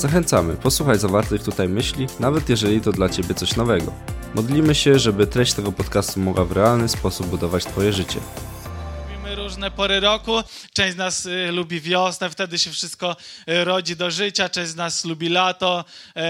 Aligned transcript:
Zachęcamy, 0.00 0.56
posłuchaj 0.56 0.98
zawartych 0.98 1.42
tutaj 1.42 1.68
myśli, 1.68 2.06
nawet 2.20 2.48
jeżeli 2.48 2.80
to 2.80 2.92
dla 2.92 3.08
Ciebie 3.08 3.34
coś 3.34 3.56
nowego. 3.56 3.92
Modlimy 4.34 4.74
się, 4.74 4.98
żeby 4.98 5.26
treść 5.26 5.52
tego 5.52 5.72
podcastu 5.72 6.20
mogła 6.20 6.44
w 6.44 6.52
realny 6.52 6.88
sposób 6.88 7.26
budować 7.26 7.64
Twoje 7.64 7.92
życie 7.92 8.20
różne 9.34 9.70
pory 9.70 10.00
roku. 10.00 10.42
Część 10.72 10.94
z 10.94 10.96
nas 10.96 11.26
y, 11.26 11.52
lubi 11.52 11.80
wiosnę, 11.80 12.30
wtedy 12.30 12.58
się 12.58 12.70
wszystko 12.70 13.16
y, 13.48 13.64
rodzi 13.64 13.96
do 13.96 14.10
życia. 14.10 14.48
Część 14.48 14.70
z 14.70 14.76
nas 14.76 15.04
lubi 15.04 15.28
lato 15.28 15.84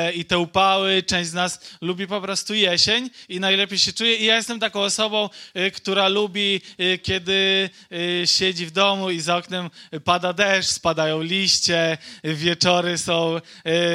y, 0.09 0.13
i 0.13 0.25
te 0.25 0.39
upały. 0.39 1.03
Część 1.03 1.31
z 1.31 1.33
nas 1.33 1.61
lubi 1.81 2.07
po 2.07 2.21
prostu 2.21 2.55
jesień 2.55 3.11
i 3.29 3.41
najlepiej 3.41 3.79
się 3.79 3.93
czuje. 3.93 4.17
I 4.17 4.25
ja 4.25 4.37
jestem 4.37 4.61
taką 4.61 4.81
osobą, 4.81 5.29
y, 5.57 5.71
która 5.71 6.09
lubi, 6.09 6.61
kiedy 7.03 7.71
siedzi 8.25 8.67
w 8.67 8.71
domu 8.71 9.11
i 9.11 9.21
za 9.21 9.37
oknem 9.37 9.71
pada 10.05 10.33
deszcz, 10.33 10.71
spadają 10.71 11.23
liście, 11.23 11.99
wieczory 12.25 12.99
są, 12.99 13.41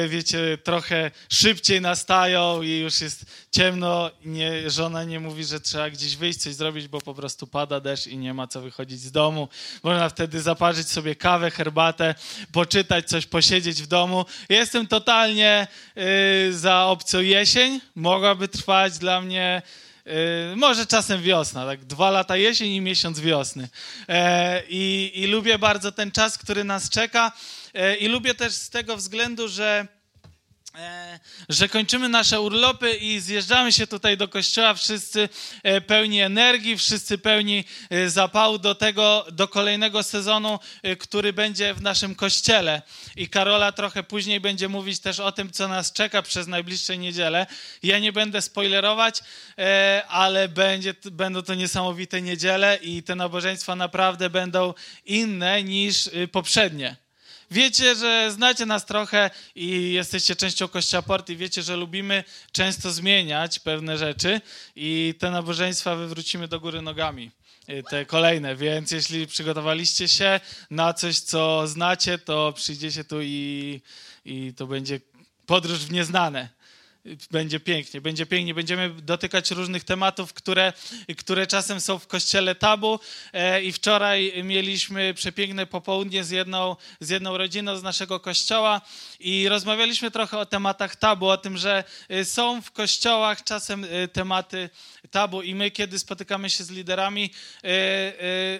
wiecie, 0.08 0.58
trochę 0.64 1.10
szybciej 1.28 1.80
nastają 1.80 2.62
i 2.62 2.70
już 2.70 3.00
jest 3.00 3.24
ciemno. 3.56 4.10
Nie, 4.24 4.70
żona 4.70 5.04
nie 5.04 5.20
mówi, 5.20 5.44
że 5.44 5.60
trzeba 5.60 5.90
gdzieś 5.90 6.16
wyjść, 6.16 6.38
coś 6.38 6.54
zrobić, 6.54 6.88
bo 6.88 7.00
po 7.00 7.14
prostu 7.14 7.46
pada 7.46 7.80
deszcz 7.80 8.06
i 8.06 8.18
nie 8.18 8.34
ma 8.34 8.46
co 8.46 8.60
wychodzić 8.60 9.00
z 9.00 9.12
domu. 9.12 9.48
Można 9.82 10.08
wtedy 10.08 10.40
zaparzyć 10.40 10.88
sobie 10.88 11.14
kawę, 11.14 11.50
herbatę, 11.50 12.14
poczytać 12.52 13.08
coś, 13.08 13.26
posiedzieć 13.26 13.82
w 13.82 13.86
domu. 13.86 14.24
Jestem 14.48 14.86
totalnie 14.86 15.66
y, 16.48 16.52
za 16.54 16.84
opcją 16.84 17.20
jesień. 17.20 17.80
Mogłaby 17.94 18.48
trwać 18.48 18.98
dla 18.98 19.20
mnie 19.20 19.62
y, 20.52 20.56
może 20.56 20.86
czasem 20.86 21.22
wiosna, 21.22 21.66
tak 21.66 21.84
dwa 21.84 22.10
lata 22.10 22.36
jesień 22.36 22.70
i 22.70 22.80
miesiąc 22.80 23.20
wiosny. 23.20 23.68
E, 24.08 24.62
i, 24.68 25.12
I 25.14 25.26
lubię 25.26 25.58
bardzo 25.58 25.92
ten 25.92 26.10
czas, 26.10 26.38
który 26.38 26.64
nas 26.64 26.90
czeka. 26.90 27.32
E, 27.74 27.96
I 27.96 28.08
lubię 28.08 28.34
też 28.34 28.52
z 28.52 28.70
tego 28.70 28.96
względu, 28.96 29.48
że 29.48 29.95
że 31.48 31.68
kończymy 31.68 32.08
nasze 32.08 32.40
urlopy 32.40 32.94
i 32.94 33.20
zjeżdżamy 33.20 33.72
się 33.72 33.86
tutaj 33.86 34.16
do 34.16 34.28
kościoła, 34.28 34.74
wszyscy 34.74 35.28
e, 35.62 35.80
pełni 35.80 36.20
energii, 36.20 36.76
wszyscy 36.76 37.18
pełni 37.18 37.64
e, 37.90 38.10
zapału 38.10 38.58
do 38.58 38.74
tego, 38.74 39.26
do 39.32 39.48
kolejnego 39.48 40.02
sezonu, 40.02 40.58
który 40.98 41.32
będzie 41.32 41.74
w 41.74 41.82
naszym 41.82 42.14
kościele. 42.14 42.82
I 43.16 43.28
Karola 43.28 43.72
trochę 43.72 44.02
później 44.02 44.40
będzie 44.40 44.68
mówić 44.68 45.00
też 45.00 45.20
o 45.20 45.32
tym, 45.32 45.50
co 45.50 45.68
nas 45.68 45.92
czeka 45.92 46.22
przez 46.22 46.46
najbliższe 46.46 46.98
niedzielę. 46.98 47.46
Ja 47.82 47.98
nie 47.98 48.12
będę 48.12 48.42
spoilerować, 48.42 49.20
ale 50.08 50.48
będzie, 50.48 50.94
będą 51.04 51.42
to 51.42 51.54
niesamowite 51.54 52.22
niedziele 52.22 52.78
i 52.82 53.02
te 53.02 53.14
nabożeństwa 53.14 53.76
naprawdę 53.76 54.30
będą 54.30 54.74
inne 55.04 55.62
niż 55.62 56.10
poprzednie. 56.32 57.05
Wiecie, 57.50 57.94
że 57.94 58.32
znacie 58.32 58.66
nas 58.66 58.86
trochę 58.86 59.30
i 59.54 59.92
jesteście 59.92 60.36
częścią 60.36 60.68
Kościoła 60.68 61.02
Port 61.02 61.30
i 61.30 61.36
wiecie, 61.36 61.62
że 61.62 61.76
lubimy 61.76 62.24
często 62.52 62.90
zmieniać 62.90 63.58
pewne 63.58 63.98
rzeczy 63.98 64.40
i 64.76 65.14
te 65.18 65.30
nabożeństwa 65.30 65.96
wywrócimy 65.96 66.48
do 66.48 66.60
góry 66.60 66.82
nogami 66.82 67.30
y, 67.68 67.82
te 67.90 68.04
kolejne, 68.04 68.56
więc 68.56 68.90
jeśli 68.90 69.26
przygotowaliście 69.26 70.08
się 70.08 70.40
na 70.70 70.94
coś, 70.94 71.18
co 71.18 71.66
znacie, 71.66 72.18
to 72.18 72.52
przyjdziecie 72.52 73.04
tu 73.04 73.22
i, 73.22 73.80
i 74.24 74.52
to 74.56 74.66
będzie 74.66 75.00
podróż 75.46 75.78
w 75.78 75.92
nieznane 75.92 76.55
będzie 77.30 77.60
pięknie, 77.60 78.00
będzie 78.00 78.26
pięknie. 78.26 78.54
Będziemy 78.54 78.90
dotykać 78.90 79.50
różnych 79.50 79.84
tematów, 79.84 80.32
które, 80.32 80.72
które 81.18 81.46
czasem 81.46 81.80
są 81.80 81.98
w 81.98 82.06
kościele 82.06 82.54
tabu. 82.54 83.00
E, 83.32 83.62
I 83.62 83.72
wczoraj 83.72 84.32
mieliśmy 84.44 85.14
przepiękne 85.14 85.66
popołudnie 85.66 86.24
z 86.24 86.30
jedną, 86.30 86.76
z 87.00 87.08
jedną 87.08 87.38
rodziną 87.38 87.76
z 87.76 87.82
naszego 87.82 88.20
kościoła 88.20 88.80
i 89.20 89.48
rozmawialiśmy 89.48 90.10
trochę 90.10 90.38
o 90.38 90.46
tematach 90.46 90.96
tabu, 90.96 91.26
o 91.26 91.36
tym, 91.36 91.56
że 91.56 91.84
e, 92.08 92.24
są 92.24 92.62
w 92.62 92.70
kościołach 92.70 93.44
czasem 93.44 93.86
e, 93.90 94.08
tematy 94.08 94.70
tabu 95.08 95.42
i 95.42 95.54
my, 95.54 95.70
kiedy 95.70 95.98
spotykamy 95.98 96.50
się 96.50 96.64
z 96.64 96.70
liderami, 96.70 97.30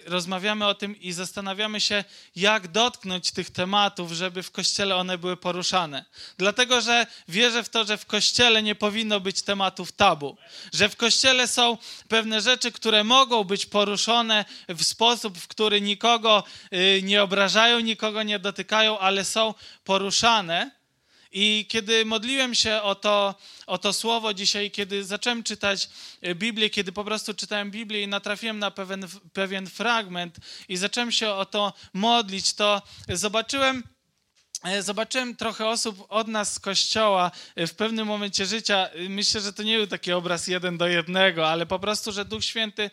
rozmawiamy 0.06 0.66
o 0.66 0.74
tym 0.74 1.00
i 1.00 1.12
zastanawiamy 1.12 1.80
się, 1.80 2.04
jak 2.36 2.68
dotknąć 2.68 3.30
tych 3.32 3.50
tematów, 3.50 4.12
żeby 4.12 4.42
w 4.42 4.50
kościele 4.50 4.96
one 4.96 5.18
były 5.18 5.36
poruszane. 5.36 6.04
Dlatego, 6.38 6.80
że 6.80 7.06
wierzę 7.28 7.62
w 7.62 7.68
to, 7.68 7.84
że 7.84 7.96
w 7.96 8.06
kościele 8.06 8.62
nie 8.62 8.74
powinno 8.74 9.20
być 9.20 9.42
tematów 9.42 9.92
tabu. 9.92 10.36
Że 10.72 10.88
w 10.88 10.96
kościele 10.96 11.48
są 11.48 11.78
pewne 12.08 12.40
rzeczy, 12.40 12.72
które 12.72 13.04
mogą 13.04 13.44
być 13.44 13.66
poruszone 13.66 14.44
w 14.68 14.84
sposób, 14.84 15.38
w 15.38 15.48
który 15.48 15.80
nikogo 15.80 16.44
y, 16.72 17.00
nie 17.02 17.22
obrażają, 17.22 17.80
nikogo 17.80 18.22
nie 18.22 18.38
dotykają, 18.38 18.98
ale 18.98 19.24
są 19.24 19.54
poruszane. 19.84 20.70
I 21.32 21.66
kiedy 21.68 22.04
modliłem 22.04 22.54
się 22.54 22.82
o 22.82 22.94
to, 22.94 23.34
o 23.66 23.78
to 23.78 23.92
słowo 23.92 24.34
dzisiaj, 24.34 24.70
kiedy 24.70 25.04
zacząłem 25.04 25.42
czytać 25.42 25.88
y, 26.26 26.34
Biblię, 26.34 26.70
kiedy 26.70 26.92
po 26.92 27.04
prostu 27.04 27.34
czytałem 27.34 27.70
Biblię 27.70 28.02
i 28.02 28.08
natrafiłem 28.08 28.58
na 28.58 28.70
pewien, 28.70 29.06
pewien 29.32 29.66
fragment 29.66 30.36
i 30.68 30.76
zacząłem 30.76 31.12
się 31.12 31.30
o 31.30 31.46
to 31.46 31.72
modlić, 31.92 32.54
to 32.54 32.82
zobaczyłem, 33.08 33.82
E, 34.66 34.82
zobaczyłem 34.82 35.36
trochę 35.36 35.68
osób 35.68 36.06
od 36.08 36.28
nas 36.28 36.52
z 36.54 36.58
kościoła 36.58 37.30
e, 37.56 37.66
w 37.66 37.74
pewnym 37.74 38.06
momencie 38.06 38.46
życia. 38.46 38.88
E, 38.88 39.08
myślę, 39.08 39.40
że 39.40 39.52
to 39.52 39.62
nie 39.62 39.76
był 39.76 39.86
taki 39.86 40.12
obraz 40.12 40.46
jeden 40.46 40.78
do 40.78 40.88
jednego, 40.88 41.48
ale 41.48 41.66
po 41.66 41.78
prostu, 41.78 42.12
że 42.12 42.24
Duch 42.24 42.44
Święty 42.44 42.90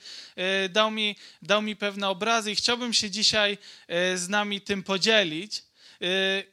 dał 0.69 0.91
mi, 0.91 1.15
dał 1.41 1.61
mi 1.61 1.75
pewne 1.75 2.09
obrazy 2.09 2.51
i 2.51 2.55
chciałbym 2.55 2.93
się 2.93 3.09
dzisiaj 3.09 3.57
z 4.15 4.29
nami 4.29 4.61
tym 4.61 4.83
podzielić. 4.83 5.63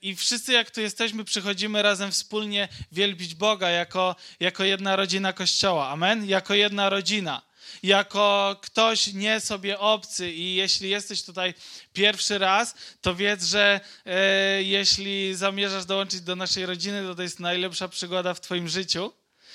I 0.03 0.17
wszyscy, 0.17 0.53
jak 0.53 0.71
tu 0.71 0.81
jesteśmy, 0.81 1.25
przychodzimy 1.25 1.83
razem 1.83 2.11
wspólnie 2.11 2.69
wielbić 2.93 3.35
Boga 3.35 3.71
jako, 3.71 4.17
jako 4.41 4.65
jedna 4.65 4.97
rodzina 4.97 5.33
Kościoła. 5.33 5.89
Amen? 5.89 6.27
Jako 6.27 6.55
jedna 6.55 6.91
rodzina 6.91 7.51
jako 7.83 8.57
ktoś 8.63 9.13
nie 9.13 9.41
sobie 9.41 9.79
obcy 9.79 10.33
i 10.33 10.55
jeśli 10.55 10.91
jesteś 10.91 11.23
tutaj 11.23 11.55
pierwszy 11.93 12.39
raz, 12.39 12.75
to 13.01 13.15
wiedz, 13.15 13.45
że 13.45 13.81
e, 14.07 14.63
jeśli 14.63 15.35
zamierzasz 15.35 15.85
dołączyć 15.85 16.21
do 16.21 16.37
naszej 16.37 16.67
rodziny, 16.67 17.03
to 17.03 17.15
to 17.15 17.23
jest 17.23 17.41
najlepsza 17.41 17.89
przygoda 17.89 18.35
w 18.35 18.41
twoim 18.41 18.69
życiu. 18.69 19.13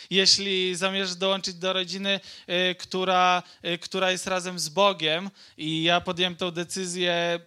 Jeśli 0.09 0.75
zamierzasz 0.75 1.16
dołączyć 1.16 1.56
do 1.56 1.73
rodziny, 1.73 2.19
e, 2.47 2.75
która, 2.75 3.44
e, 3.62 3.77
która 3.77 4.12
jest 4.12 4.27
razem 4.27 4.59
z 4.59 4.69
Bogiem 4.69 5.29
i 5.57 5.83
ja 5.83 6.01
podjąłem 6.01 6.35
tę 6.35 6.51
decyzję 6.51 7.39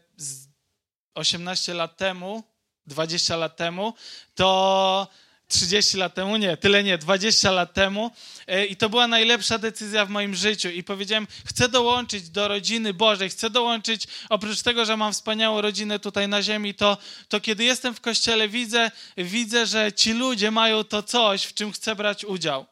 18 1.18 1.74
lat 1.74 1.96
temu, 1.96 2.42
20 2.86 3.36
lat 3.36 3.56
temu, 3.56 3.94
to 4.34 5.08
30 5.48 5.96
lat 5.96 6.14
temu, 6.14 6.36
nie, 6.36 6.56
tyle 6.56 6.84
nie, 6.84 6.98
20 6.98 7.50
lat 7.50 7.74
temu 7.74 8.10
e, 8.46 8.66
i 8.66 8.76
to 8.76 8.88
była 8.88 9.06
najlepsza 9.06 9.58
decyzja 9.58 10.04
w 10.04 10.10
moim 10.10 10.34
życiu 10.34 10.68
i 10.68 10.82
powiedziałem, 10.84 11.26
chcę 11.44 11.68
dołączyć 11.68 12.30
do 12.30 12.48
rodziny 12.48 12.94
Bożej, 12.94 13.28
chcę 13.28 13.50
dołączyć, 13.50 14.06
oprócz 14.28 14.62
tego, 14.62 14.84
że 14.84 14.96
mam 14.96 15.12
wspaniałą 15.12 15.60
rodzinę 15.60 15.98
tutaj 15.98 16.28
na 16.28 16.42
ziemi, 16.42 16.74
to, 16.74 16.98
to 17.28 17.40
kiedy 17.40 17.64
jestem 17.64 17.94
w 17.94 18.00
kościele, 18.00 18.48
widzę, 18.48 18.90
widzę, 19.16 19.66
że 19.66 19.92
ci 19.92 20.12
ludzie 20.12 20.50
mają 20.50 20.84
to 20.84 21.02
coś, 21.02 21.44
w 21.44 21.54
czym 21.54 21.72
chcę 21.72 21.96
brać 21.96 22.24
udział. 22.24 22.66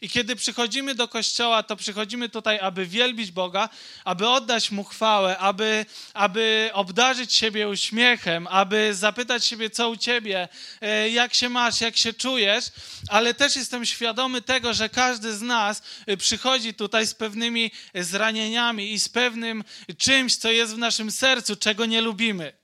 I 0.00 0.08
kiedy 0.08 0.36
przychodzimy 0.36 0.94
do 0.94 1.08
kościoła, 1.08 1.62
to 1.62 1.76
przychodzimy 1.76 2.28
tutaj, 2.28 2.58
aby 2.58 2.86
wielbić 2.86 3.30
Boga, 3.30 3.68
aby 4.04 4.28
oddać 4.28 4.70
Mu 4.70 4.84
chwałę, 4.84 5.38
aby, 5.38 5.86
aby 6.14 6.70
obdarzyć 6.72 7.34
siebie 7.34 7.68
uśmiechem, 7.68 8.46
aby 8.46 8.94
zapytać 8.94 9.44
siebie, 9.44 9.70
co 9.70 9.90
u 9.90 9.96
Ciebie, 9.96 10.48
e, 10.80 11.10
jak 11.10 11.34
się 11.34 11.48
masz, 11.48 11.80
jak 11.80 11.96
się 11.96 12.12
czujesz, 12.12 12.64
ale 13.08 13.34
też 13.34 13.56
jestem 13.56 13.86
świadomy 13.86 14.42
tego, 14.42 14.74
że 14.74 14.88
każdy 14.88 15.36
z 15.36 15.42
nas 15.42 15.82
e, 16.06 16.16
przychodzi 16.16 16.74
tutaj 16.74 17.06
z 17.06 17.14
pewnymi 17.14 17.70
zranieniami 17.94 18.92
i 18.92 19.00
z 19.00 19.08
pewnym 19.08 19.64
czymś, 19.98 20.36
co 20.36 20.50
jest 20.50 20.74
w 20.74 20.78
naszym 20.78 21.10
sercu, 21.10 21.56
czego 21.56 21.86
nie 21.86 22.00
lubimy. 22.00 22.59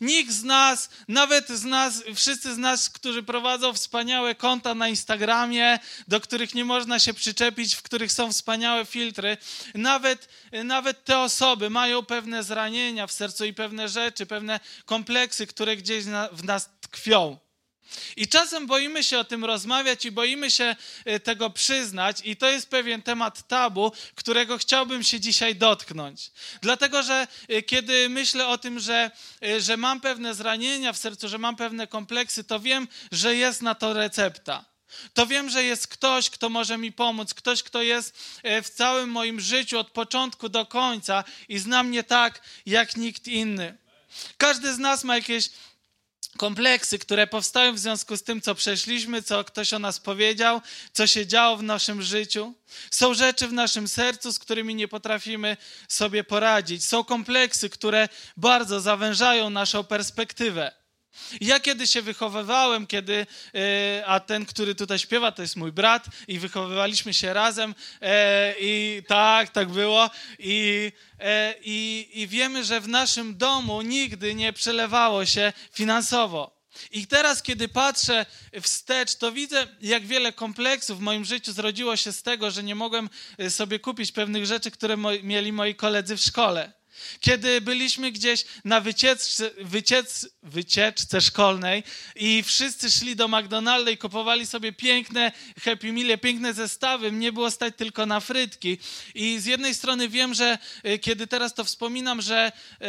Nikt 0.00 0.32
z 0.32 0.42
nas, 0.42 0.88
nawet 1.08 1.48
z 1.48 1.64
nas, 1.64 2.02
wszyscy 2.14 2.54
z 2.54 2.58
nas, 2.58 2.90
którzy 2.90 3.22
prowadzą 3.22 3.72
wspaniałe 3.72 4.34
konta 4.34 4.74
na 4.74 4.88
Instagramie, 4.88 5.78
do 6.08 6.20
których 6.20 6.54
nie 6.54 6.64
można 6.64 6.98
się 6.98 7.14
przyczepić, 7.14 7.74
w 7.74 7.82
których 7.82 8.12
są 8.12 8.32
wspaniałe 8.32 8.86
filtry, 8.86 9.36
nawet, 9.74 10.28
nawet 10.64 11.04
te 11.04 11.18
osoby 11.18 11.70
mają 11.70 12.02
pewne 12.02 12.44
zranienia 12.44 13.06
w 13.06 13.12
sercu 13.12 13.44
i 13.44 13.54
pewne 13.54 13.88
rzeczy, 13.88 14.26
pewne 14.26 14.60
kompleksy, 14.84 15.46
które 15.46 15.76
gdzieś 15.76 16.04
na, 16.04 16.28
w 16.32 16.44
nas 16.44 16.70
tkwią. 16.80 17.43
I 18.16 18.28
czasem 18.28 18.66
boimy 18.66 19.04
się 19.04 19.18
o 19.18 19.24
tym 19.24 19.44
rozmawiać 19.44 20.04
i 20.04 20.10
boimy 20.10 20.50
się 20.50 20.76
y, 21.08 21.20
tego 21.20 21.50
przyznać, 21.50 22.16
i 22.24 22.36
to 22.36 22.48
jest 22.48 22.68
pewien 22.68 23.02
temat 23.02 23.48
tabu, 23.48 23.92
którego 24.14 24.58
chciałbym 24.58 25.02
się 25.02 25.20
dzisiaj 25.20 25.56
dotknąć. 25.56 26.30
Dlatego, 26.62 27.02
że 27.02 27.26
y, 27.50 27.62
kiedy 27.62 28.08
myślę 28.08 28.48
o 28.48 28.58
tym, 28.58 28.80
że, 28.80 29.10
y, 29.44 29.60
że 29.60 29.76
mam 29.76 30.00
pewne 30.00 30.34
zranienia 30.34 30.92
w 30.92 30.98
sercu, 30.98 31.28
że 31.28 31.38
mam 31.38 31.56
pewne 31.56 31.86
kompleksy, 31.86 32.44
to 32.44 32.60
wiem, 32.60 32.88
że 33.12 33.36
jest 33.36 33.62
na 33.62 33.74
to 33.74 33.92
recepta. 33.92 34.64
To 35.14 35.26
wiem, 35.26 35.50
że 35.50 35.64
jest 35.64 35.86
ktoś, 35.86 36.30
kto 36.30 36.48
może 36.48 36.78
mi 36.78 36.92
pomóc, 36.92 37.34
ktoś, 37.34 37.62
kto 37.62 37.82
jest 37.82 38.18
w 38.62 38.70
całym 38.70 39.10
moim 39.10 39.40
życiu 39.40 39.78
od 39.78 39.90
początku 39.90 40.48
do 40.48 40.66
końca 40.66 41.24
i 41.48 41.58
zna 41.58 41.82
mnie 41.82 42.04
tak, 42.04 42.40
jak 42.66 42.96
nikt 42.96 43.28
inny. 43.28 43.76
Każdy 44.36 44.74
z 44.74 44.78
nas 44.78 45.04
ma 45.04 45.16
jakieś 45.16 45.50
kompleksy, 46.36 46.98
które 46.98 47.26
powstają 47.26 47.74
w 47.74 47.78
związku 47.78 48.16
z 48.16 48.22
tym, 48.22 48.40
co 48.40 48.54
przeszliśmy, 48.54 49.22
co 49.22 49.44
ktoś 49.44 49.72
o 49.72 49.78
nas 49.78 50.00
powiedział, 50.00 50.60
co 50.92 51.06
się 51.06 51.26
działo 51.26 51.56
w 51.56 51.62
naszym 51.62 52.02
życiu. 52.02 52.54
Są 52.90 53.14
rzeczy 53.14 53.48
w 53.48 53.52
naszym 53.52 53.88
sercu, 53.88 54.32
z 54.32 54.38
którymi 54.38 54.74
nie 54.74 54.88
potrafimy 54.88 55.56
sobie 55.88 56.24
poradzić. 56.24 56.84
Są 56.84 57.04
kompleksy, 57.04 57.70
które 57.70 58.08
bardzo 58.36 58.80
zawężają 58.80 59.50
naszą 59.50 59.84
perspektywę. 59.84 60.83
Ja 61.40 61.60
kiedy 61.60 61.86
się 61.86 62.02
wychowywałem, 62.02 62.86
kiedy, 62.86 63.26
e, 63.54 64.06
a 64.06 64.20
ten, 64.20 64.46
który 64.46 64.74
tutaj 64.74 64.98
śpiewa, 64.98 65.32
to 65.32 65.42
jest 65.42 65.56
mój 65.56 65.72
brat 65.72 66.06
i 66.28 66.38
wychowywaliśmy 66.38 67.14
się 67.14 67.34
razem 67.34 67.74
e, 68.00 68.54
i 68.60 69.02
tak, 69.08 69.48
tak 69.48 69.68
było 69.68 70.10
i, 70.38 70.92
e, 71.20 71.54
i, 71.64 72.08
i 72.14 72.28
wiemy, 72.28 72.64
że 72.64 72.80
w 72.80 72.88
naszym 72.88 73.36
domu 73.36 73.82
nigdy 73.82 74.34
nie 74.34 74.52
przelewało 74.52 75.26
się 75.26 75.52
finansowo. 75.72 76.54
I 76.90 77.06
teraz, 77.06 77.42
kiedy 77.42 77.68
patrzę 77.68 78.26
wstecz, 78.62 79.14
to 79.14 79.32
widzę, 79.32 79.66
jak 79.80 80.06
wiele 80.06 80.32
kompleksów 80.32 80.98
w 80.98 81.02
moim 81.02 81.24
życiu 81.24 81.52
zrodziło 81.52 81.96
się 81.96 82.12
z 82.12 82.22
tego, 82.22 82.50
że 82.50 82.62
nie 82.62 82.74
mogłem 82.74 83.10
sobie 83.48 83.78
kupić 83.78 84.12
pewnych 84.12 84.46
rzeczy, 84.46 84.70
które 84.70 84.96
mieli 85.22 85.52
moi 85.52 85.74
koledzy 85.74 86.16
w 86.16 86.20
szkole. 86.20 86.72
Kiedy 87.20 87.60
byliśmy 87.60 88.12
gdzieś 88.12 88.44
na 88.64 88.80
wycieczce, 88.80 89.50
wyciec, 89.60 90.28
wycieczce 90.42 91.20
szkolnej 91.20 91.82
i 92.16 92.42
wszyscy 92.42 92.90
szli 92.90 93.16
do 93.16 93.28
McDonalda 93.28 93.90
i 93.90 93.98
kupowali 93.98 94.46
sobie 94.46 94.72
piękne 94.72 95.32
Happy 95.64 95.92
Meal, 95.92 96.18
piękne 96.18 96.54
zestawy, 96.54 97.12
mnie 97.12 97.32
było 97.32 97.50
stać 97.50 97.74
tylko 97.76 98.06
na 98.06 98.20
frytki. 98.20 98.78
I 99.14 99.38
z 99.38 99.44
jednej 99.44 99.74
strony 99.74 100.08
wiem, 100.08 100.34
że 100.34 100.58
e, 100.82 100.98
kiedy 100.98 101.26
teraz 101.26 101.54
to 101.54 101.64
wspominam, 101.64 102.22
że, 102.22 102.52
e, 102.80 102.86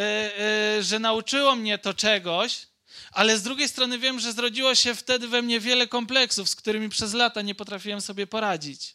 e, 0.78 0.84
że 0.84 1.00
nauczyło 1.00 1.56
mnie 1.56 1.78
to 1.78 1.94
czegoś, 1.94 2.68
ale 3.12 3.38
z 3.38 3.44
drugiej 3.44 3.70
strony 3.70 4.00
wiem, 4.00 4.20
że 4.20 4.34
zrodziło 4.34 4.76
się 4.76 4.96
wtedy 4.96 5.28
we 5.28 5.42
mnie 5.42 5.60
wiele 5.60 5.88
kompleksów, 5.88 6.50
z 6.50 6.56
którymi 6.56 6.90
przez 6.90 7.14
lata 7.14 7.42
nie 7.42 7.56
potrafiłem 7.56 8.02
sobie 8.02 8.28
poradzić. 8.28 8.95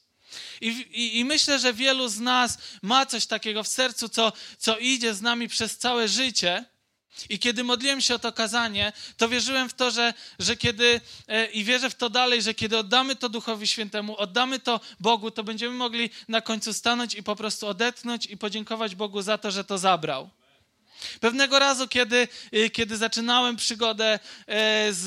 I, 0.61 0.69
i, 0.69 1.19
I, 1.19 1.25
myślę, 1.25 1.59
że 1.59 1.73
wielu 1.73 2.09
z 2.09 2.19
nas 2.21 2.59
ma 2.83 3.07
coś 3.07 3.27
takiego 3.27 3.63
w 3.63 3.69
sercu, 3.69 4.09
co, 4.09 4.33
co 4.59 4.79
idzie 4.79 5.15
z 5.15 5.23
nami 5.23 5.49
przez 5.49 5.79
całe 5.79 6.09
życie. 6.09 6.65
I 7.29 7.39
kiedy 7.39 7.65
modliłem 7.65 8.01
się 8.01 8.15
o 8.15 8.19
to 8.19 8.33
kazanie, 8.33 8.93
to 9.17 9.29
wierzyłem 9.29 9.69
w 9.69 9.75
to, 9.75 9.91
że, 9.91 10.15
że 10.39 10.57
kiedy, 10.57 11.01
e, 11.29 11.47
i 11.47 11.65
wierzę 11.65 11.91
w 11.91 11.95
to 11.95 12.11
dalej, 12.11 12.43
że 12.43 12.55
kiedy 12.55 12.79
oddamy 12.79 13.17
to 13.17 13.29
Duchowi 13.29 13.67
Świętemu, 13.67 14.17
oddamy 14.17 14.59
to 14.59 14.81
Bogu, 15.01 15.31
to 15.31 15.45
będziemy 15.45 15.75
mogli 15.75 16.11
na 16.29 16.41
końcu 16.41 16.73
stanąć 16.75 17.15
i 17.15 17.23
po 17.23 17.37
prostu 17.37 17.67
odetchnąć 17.67 18.27
i 18.27 18.37
podziękować 18.37 18.95
Bogu 18.95 19.23
za 19.23 19.39
to, 19.39 19.51
że 19.51 19.65
to 19.65 19.79
zabrał. 19.79 20.31
Pewnego 21.21 21.59
razu, 21.59 21.89
kiedy, 21.89 22.29
y, 22.55 22.71
kiedy 22.71 22.97
zaczynałem 22.97 23.57
przygodę 23.57 24.19
e, 24.47 24.93
z, 24.93 25.07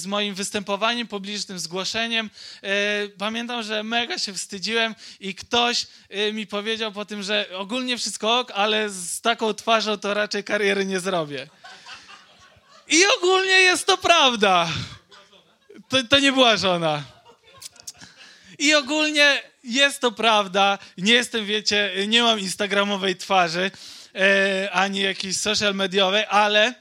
z 0.00 0.06
moim 0.06 0.34
występowaniem 0.34 1.06
publicznym, 1.06 1.58
zgłoszeniem, 1.58 2.30
e, 2.62 3.08
pamiętam, 3.18 3.62
że 3.62 3.82
mega 3.82 4.18
się 4.18 4.34
wstydziłem 4.34 4.94
i 5.20 5.34
ktoś 5.34 5.86
e, 6.08 6.32
mi 6.32 6.46
powiedział 6.46 6.92
po 6.92 7.04
tym, 7.04 7.22
że 7.22 7.46
ogólnie 7.56 7.98
wszystko 7.98 8.38
ok, 8.38 8.52
ale 8.54 8.90
z 8.90 9.20
taką 9.20 9.54
twarzą 9.54 9.98
to 9.98 10.14
raczej 10.14 10.44
kariery 10.44 10.86
nie 10.86 11.00
zrobię. 11.00 11.48
I 12.88 13.02
ogólnie 13.18 13.60
jest 13.60 13.86
to 13.86 13.96
prawda. 13.96 14.68
To, 15.88 16.04
to 16.04 16.18
nie 16.18 16.32
była 16.32 16.56
żona. 16.56 17.02
I 18.58 18.74
ogólnie 18.74 19.42
jest 19.64 20.00
to 20.00 20.12
prawda. 20.12 20.78
Nie 20.98 21.12
jestem, 21.12 21.46
wiecie, 21.46 21.92
nie 22.08 22.22
mam 22.22 22.40
instagramowej 22.40 23.16
twarzy 23.16 23.70
ani 24.72 25.00
jakiejś 25.00 25.36
social 25.36 25.74
mediowej, 25.74 26.24
ale, 26.28 26.74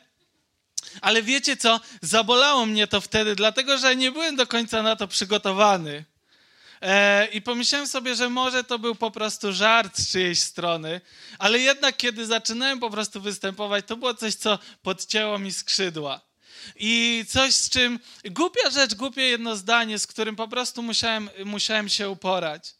ale 1.01 1.23
wiecie 1.23 1.57
co? 1.57 1.79
Zabolało 2.01 2.65
mnie 2.65 2.87
to 2.87 3.01
wtedy, 3.01 3.35
dlatego 3.35 3.77
że 3.77 3.95
nie 3.95 4.11
byłem 4.11 4.35
do 4.35 4.47
końca 4.47 4.83
na 4.83 4.95
to 4.95 5.07
przygotowany. 5.07 6.05
E, 6.81 7.27
I 7.27 7.41
pomyślałem 7.41 7.87
sobie, 7.87 8.15
że 8.15 8.29
może 8.29 8.63
to 8.63 8.79
był 8.79 8.95
po 8.95 9.11
prostu 9.11 9.53
żart 9.53 9.97
z 9.97 10.11
czyjejś 10.11 10.39
strony, 10.39 11.01
ale 11.39 11.59
jednak 11.59 11.97
kiedy 11.97 12.25
zaczynałem 12.25 12.79
po 12.79 12.89
prostu 12.89 13.21
występować, 13.21 13.85
to 13.85 13.97
było 13.97 14.13
coś, 14.13 14.35
co 14.35 14.59
podcięło 14.81 15.39
mi 15.39 15.53
skrzydła. 15.53 16.21
I 16.75 17.25
coś, 17.29 17.55
z 17.55 17.69
czym 17.69 17.99
głupia 18.25 18.69
rzecz, 18.69 18.95
głupie 18.95 19.21
jedno 19.21 19.55
zdanie, 19.55 19.99
z 19.99 20.07
którym 20.07 20.35
po 20.35 20.47
prostu 20.47 20.83
musiałem, 20.83 21.29
musiałem 21.45 21.89
się 21.89 22.09
uporać. 22.09 22.75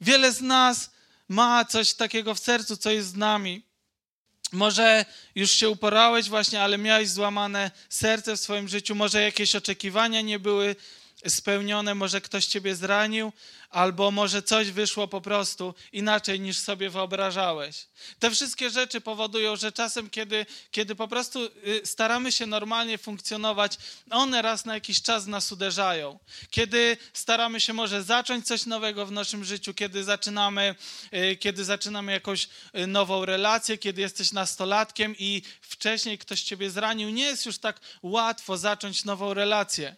Wiele 0.00 0.32
z 0.32 0.40
nas 0.40 0.90
ma 1.30 1.64
coś 1.64 1.94
takiego 1.94 2.34
w 2.34 2.38
sercu, 2.38 2.76
co 2.76 2.90
jest 2.90 3.08
z 3.08 3.16
nami. 3.16 3.62
Może 4.52 5.04
już 5.34 5.50
się 5.50 5.68
uporałeś 5.70 6.28
właśnie, 6.28 6.62
ale 6.62 6.78
miałeś 6.78 7.08
złamane 7.08 7.70
serce 7.88 8.36
w 8.36 8.40
swoim 8.40 8.68
życiu, 8.68 8.94
może 8.94 9.22
jakieś 9.22 9.56
oczekiwania 9.56 10.20
nie 10.20 10.38
były 10.38 10.76
spełnione, 11.28 11.94
może 11.94 12.20
ktoś 12.20 12.46
ciebie 12.46 12.76
zranił, 12.76 13.32
albo 13.70 14.10
może 14.10 14.42
coś 14.42 14.70
wyszło 14.70 15.08
po 15.08 15.20
prostu 15.20 15.74
inaczej 15.92 16.40
niż 16.40 16.58
sobie 16.58 16.90
wyobrażałeś. 16.90 17.86
Te 18.18 18.30
wszystkie 18.30 18.70
rzeczy 18.70 19.00
powodują, 19.00 19.56
że 19.56 19.72
czasem, 19.72 20.10
kiedy, 20.10 20.46
kiedy 20.70 20.94
po 20.94 21.08
prostu 21.08 21.44
y, 21.44 21.80
staramy 21.84 22.32
się 22.32 22.46
normalnie 22.46 22.98
funkcjonować, 22.98 23.78
one 24.10 24.42
raz 24.42 24.64
na 24.64 24.74
jakiś 24.74 25.02
czas 25.02 25.26
nas 25.26 25.52
uderzają. 25.52 26.18
Kiedy 26.50 26.96
staramy 27.12 27.60
się 27.60 27.72
może 27.72 28.02
zacząć 28.02 28.46
coś 28.46 28.66
nowego 28.66 29.06
w 29.06 29.12
naszym 29.12 29.44
życiu, 29.44 29.74
kiedy 29.74 30.04
zaczynamy, 30.04 30.74
y, 31.14 31.36
kiedy 31.36 31.64
zaczynamy 31.64 32.12
jakąś 32.12 32.48
y, 32.78 32.86
nową 32.86 33.24
relację, 33.24 33.78
kiedy 33.78 34.00
jesteś 34.00 34.32
nastolatkiem 34.32 35.14
i 35.18 35.42
wcześniej 35.60 36.18
ktoś 36.18 36.42
ciebie 36.42 36.70
zranił, 36.70 37.10
nie 37.10 37.24
jest 37.24 37.46
już 37.46 37.58
tak 37.58 37.80
łatwo 38.02 38.58
zacząć 38.58 39.04
nową 39.04 39.34
relację. 39.34 39.96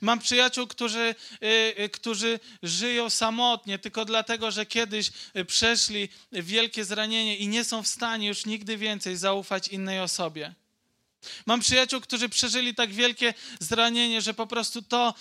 Mam 0.00 0.18
przyjaciół, 0.18 0.66
którzy, 0.66 1.14
y, 1.42 1.46
y, 1.82 1.88
którzy 1.88 2.40
żyją 2.62 3.10
samotnie, 3.10 3.78
tylko 3.78 4.04
dlatego, 4.04 4.50
że 4.50 4.66
kiedyś 4.66 5.10
y, 5.36 5.44
przeszli 5.44 6.08
wielkie 6.32 6.84
zranienie 6.84 7.36
i 7.36 7.48
nie 7.48 7.64
są 7.64 7.82
w 7.82 7.88
stanie 7.88 8.28
już 8.28 8.46
nigdy 8.46 8.76
więcej 8.76 9.16
zaufać 9.16 9.68
innej 9.68 10.00
osobie. 10.00 10.54
Mam 11.46 11.60
przyjaciół, 11.60 12.00
którzy 12.00 12.28
przeżyli 12.28 12.74
tak 12.74 12.92
wielkie 12.92 13.34
zranienie, 13.60 14.20
że 14.20 14.34
po 14.34 14.46
prostu 14.46 14.82
to 14.82 15.14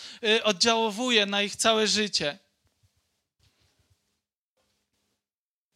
oddziałowuje 0.43 1.25
na 1.25 1.43
ich 1.43 1.55
całe 1.55 1.87
życie. 1.87 2.39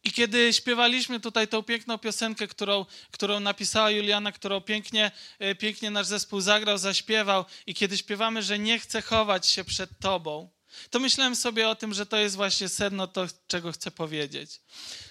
I 0.08 0.12
kiedy 0.12 0.52
śpiewaliśmy 0.52 1.20
tutaj 1.20 1.48
tą 1.48 1.62
piękną 1.62 1.98
piosenkę, 1.98 2.46
którą, 2.48 2.86
którą 3.10 3.40
napisała 3.40 3.90
Juliana, 3.90 4.32
którą 4.32 4.60
pięknie, 4.60 5.10
e, 5.38 5.54
pięknie 5.54 5.90
nasz 5.90 6.06
zespół 6.06 6.40
zagrał, 6.40 6.78
zaśpiewał, 6.78 7.44
i 7.66 7.74
kiedy 7.74 7.98
śpiewamy, 7.98 8.42
że 8.42 8.58
nie 8.58 8.78
chcę 8.78 9.02
chować 9.02 9.46
się 9.46 9.64
przed 9.64 9.90
Tobą, 10.00 10.50
to 10.90 10.98
myślałem 10.98 11.36
sobie 11.36 11.68
o 11.68 11.74
tym, 11.74 11.94
że 11.94 12.06
to 12.06 12.16
jest 12.16 12.36
właśnie 12.36 12.68
sedno 12.68 13.06
to, 13.06 13.26
czego 13.46 13.72
chcę 13.72 13.90
powiedzieć. 13.90 14.60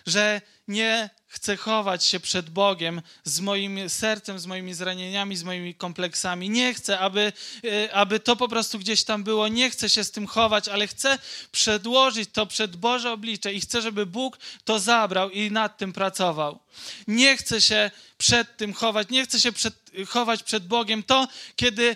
Że 0.06 0.42
nie 0.68 1.10
chcę 1.28 1.58
chować 1.58 2.06
się 2.06 2.20
przed 2.20 2.50
Bogiem 2.50 3.02
z 3.24 3.40
moim 3.40 3.90
sercem, 3.90 4.40
z 4.40 4.46
moimi 4.46 4.74
zranieniami, 4.74 5.38
z 5.38 5.44
moimi 5.44 5.76
kompleksami. 5.76 6.50
Nie 6.50 6.74
chcę, 6.74 7.00
aby, 7.00 7.34
e, 7.64 7.94
aby 7.94 8.20
to 8.20 8.36
po 8.36 8.48
prostu 8.48 8.80
gdzieś 8.80 9.04
tam 9.04 9.24
było. 9.24 9.48
Nie 9.48 9.70
chcę 9.70 9.90
się 9.90 10.04
z 10.04 10.12
tym 10.12 10.28
chować, 10.28 10.68
ale 10.68 10.88
chcę 10.88 11.20
przedłożyć 11.52 12.30
to 12.34 12.46
przed 12.46 12.76
Boże 12.76 13.12
oblicze 13.12 13.54
i 13.54 13.62
chcę, 13.62 13.82
żeby 13.82 14.06
Bóg 14.06 14.40
to 14.66 14.80
zabrał 14.80 15.30
i 15.30 15.52
nad 15.52 15.78
tym 15.78 15.94
pracował. 15.94 16.60
Nie 17.08 17.38
chcę 17.38 17.62
się 17.62 17.92
przed 18.18 18.58
tym 18.58 18.74
chować, 18.74 19.10
nie 19.10 19.24
chcę 19.24 19.40
się 19.40 19.52
przed, 19.52 19.74
chować 20.08 20.44
przed 20.44 20.68
Bogiem. 20.68 21.04
To, 21.04 21.28
kiedy, 21.56 21.96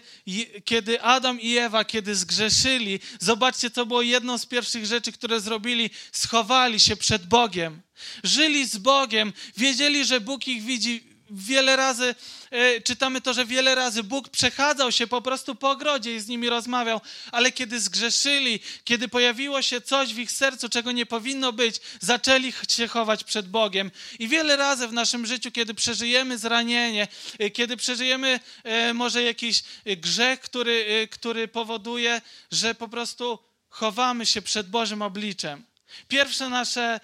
kiedy 0.65 1.01
Adam 1.01 1.41
i 1.41 1.57
Ewa, 1.57 1.85
kiedy 1.85 2.15
zgrzeszyli, 2.15 2.99
zobaczcie, 3.19 3.69
to 3.69 3.85
było 3.85 4.01
jedną 4.01 4.37
z 4.37 4.45
pierwszych 4.45 4.85
rzeczy, 4.85 5.11
które 5.11 5.39
zrobili. 5.39 5.89
Schowali 6.11 6.79
się 6.79 6.95
przed 6.95 7.25
Bogiem. 7.25 7.81
Żyli 8.23 8.65
z 8.67 8.77
Bogiem, 8.77 9.33
wiedzieli, 9.57 10.05
że 10.05 10.21
Bóg 10.21 10.47
ich 10.47 10.63
widzi, 10.63 11.10
wiele 11.31 11.75
razy 11.75 12.15
e, 12.51 12.81
czytamy 12.81 13.21
to, 13.21 13.33
że 13.33 13.45
wiele 13.45 13.75
razy 13.75 14.03
Bóg 14.03 14.29
przechadzał 14.29 14.91
się 14.91 15.07
po 15.07 15.21
prostu 15.21 15.55
po 15.55 15.69
ogrodzie 15.69 16.15
i 16.15 16.19
z 16.19 16.27
nimi 16.27 16.49
rozmawiał, 16.49 17.01
ale 17.31 17.51
kiedy 17.51 17.79
zgrzeszyli, 17.79 18.59
kiedy 18.83 19.07
pojawiło 19.07 19.61
się 19.61 19.81
coś 19.81 20.13
w 20.13 20.19
ich 20.19 20.31
sercu, 20.31 20.69
czego 20.69 20.91
nie 20.91 21.05
powinno 21.05 21.53
być, 21.53 21.75
zaczęli 21.99 22.53
się 22.69 22.87
chować 22.87 23.23
przed 23.23 23.49
Bogiem. 23.49 23.91
I 24.19 24.27
wiele 24.27 24.55
razy 24.55 24.87
w 24.87 24.93
naszym 24.93 25.25
życiu, 25.25 25.51
kiedy 25.51 25.73
przeżyjemy 25.73 26.37
zranienie, 26.37 27.07
e, 27.39 27.49
kiedy 27.49 27.77
przeżyjemy 27.77 28.39
e, 28.63 28.93
może 28.93 29.23
jakiś 29.23 29.63
grzech, 29.85 30.39
który, 30.39 31.07
który 31.11 31.47
powoduje, 31.47 32.21
że 32.51 32.75
po 32.75 32.87
prostu 32.87 33.39
chowamy 33.69 34.25
się 34.25 34.41
przed 34.41 34.69
Bożym 34.69 35.01
obliczem. 35.01 35.70
Pierwsza 36.07 36.49
nasza 36.49 36.99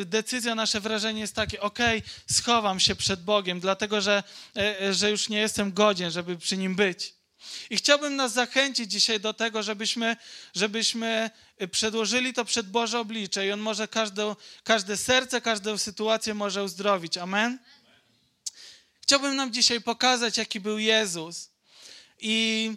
y, 0.00 0.04
decyzja, 0.04 0.54
nasze 0.54 0.80
wrażenie 0.80 1.20
jest 1.20 1.34
takie, 1.34 1.60
ok, 1.60 1.78
schowam 2.30 2.80
się 2.80 2.96
przed 2.96 3.24
Bogiem, 3.24 3.60
dlatego 3.60 4.00
że, 4.00 4.22
y, 4.56 4.86
y, 4.86 4.94
że 4.94 5.10
już 5.10 5.28
nie 5.28 5.38
jestem 5.38 5.72
godzien, 5.72 6.10
żeby 6.10 6.38
przy 6.38 6.56
Nim 6.56 6.76
być. 6.76 7.14
I 7.70 7.76
chciałbym 7.76 8.16
nas 8.16 8.32
zachęcić 8.32 8.90
dzisiaj 8.90 9.20
do 9.20 9.34
tego, 9.34 9.62
żebyśmy, 9.62 10.16
żebyśmy 10.54 11.30
przedłożyli 11.70 12.32
to 12.32 12.44
przed 12.44 12.70
Boże 12.70 13.00
oblicze 13.00 13.46
i 13.46 13.52
On 13.52 13.60
może 13.60 13.88
każde, 13.88 14.34
każde 14.64 14.96
serce, 14.96 15.40
każdą 15.40 15.78
sytuację 15.78 16.34
może 16.34 16.64
uzdrowić. 16.64 17.18
Amen? 17.18 17.58
Chciałbym 19.00 19.36
nam 19.36 19.52
dzisiaj 19.52 19.80
pokazać, 19.80 20.38
jaki 20.38 20.60
był 20.60 20.78
Jezus. 20.78 21.50
I 22.20 22.70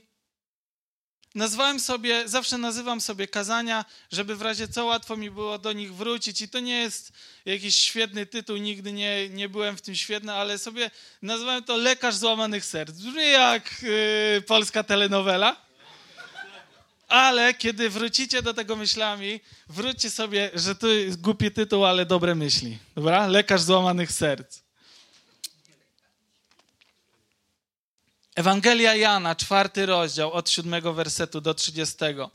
nazwałem 1.35 1.79
sobie, 1.79 2.29
zawsze 2.29 2.57
nazywam 2.57 3.01
sobie 3.01 3.27
kazania, 3.27 3.85
żeby 4.11 4.35
w 4.35 4.41
razie 4.41 4.67
co 4.67 4.85
łatwo 4.85 5.17
mi 5.17 5.31
było 5.31 5.59
do 5.59 5.73
nich 5.73 5.95
wrócić. 5.95 6.41
I 6.41 6.49
to 6.49 6.59
nie 6.59 6.79
jest 6.79 7.11
jakiś 7.45 7.75
świetny 7.75 8.25
tytuł, 8.25 8.57
nigdy 8.57 8.93
nie, 8.93 9.29
nie 9.29 9.49
byłem 9.49 9.77
w 9.77 9.81
tym 9.81 9.95
świetny, 9.95 10.33
ale 10.33 10.57
sobie 10.57 10.91
nazwałem 11.21 11.63
to 11.63 11.77
Lekarz 11.77 12.15
Złamanych 12.15 12.65
Serc. 12.65 12.95
Brzmi 12.95 13.31
jak 13.31 13.81
yy, 13.81 14.41
polska 14.41 14.83
telenowela. 14.83 15.65
Ale 17.07 17.53
kiedy 17.53 17.89
wrócicie 17.89 18.41
do 18.41 18.53
tego 18.53 18.75
myślami, 18.75 19.39
wróćcie 19.69 20.09
sobie, 20.09 20.51
że 20.53 20.75
to 20.75 20.87
jest 20.87 21.21
głupi 21.21 21.51
tytuł, 21.51 21.85
ale 21.85 22.05
dobre 22.05 22.35
myśli. 22.35 22.77
Dobra? 22.95 23.27
Lekarz 23.27 23.61
Złamanych 23.61 24.11
Serc. 24.11 24.64
Ewangelia 28.35 28.95
Jana, 28.95 29.35
czwarty 29.35 29.85
rozdział, 29.85 30.31
od 30.33 30.49
siódmego 30.49 30.93
wersetu 30.93 31.41
do 31.41 31.53
trzydziestego. 31.53 32.31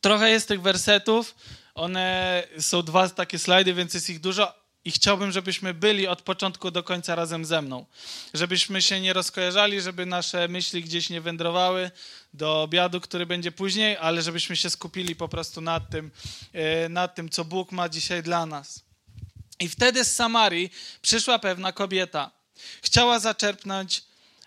Trochę 0.00 0.30
jest 0.30 0.48
tych 0.48 0.62
wersetów, 0.62 1.34
one 1.74 2.42
są 2.58 2.82
dwa 2.82 3.08
takie 3.08 3.38
slajdy, 3.38 3.74
więc 3.74 3.94
jest 3.94 4.10
ich 4.10 4.20
dużo 4.20 4.54
i 4.84 4.90
chciałbym, 4.90 5.32
żebyśmy 5.32 5.74
byli 5.74 6.06
od 6.06 6.22
początku 6.22 6.70
do 6.70 6.82
końca 6.82 7.14
razem 7.14 7.44
ze 7.44 7.62
mną. 7.62 7.86
Żebyśmy 8.34 8.82
się 8.82 9.00
nie 9.00 9.12
rozkojarzali, 9.12 9.80
żeby 9.80 10.06
nasze 10.06 10.48
myśli 10.48 10.82
gdzieś 10.82 11.10
nie 11.10 11.20
wędrowały 11.20 11.90
do 12.34 12.62
obiadu, 12.62 13.00
który 13.00 13.26
będzie 13.26 13.52
później, 13.52 13.96
ale 13.96 14.22
żebyśmy 14.22 14.56
się 14.56 14.70
skupili 14.70 15.16
po 15.16 15.28
prostu 15.28 15.60
nad 15.60 15.90
tym, 15.90 16.10
e, 16.52 16.88
nad 16.88 17.14
tym 17.14 17.28
co 17.28 17.44
Bóg 17.44 17.72
ma 17.72 17.88
dzisiaj 17.88 18.22
dla 18.22 18.46
nas. 18.46 18.82
I 19.60 19.68
wtedy 19.68 20.04
z 20.04 20.16
Samarii 20.16 20.70
przyszła 21.02 21.38
pewna 21.38 21.72
kobieta– 21.72 22.30
Chciała 22.82 23.18
zaczerpnąć 23.18 24.02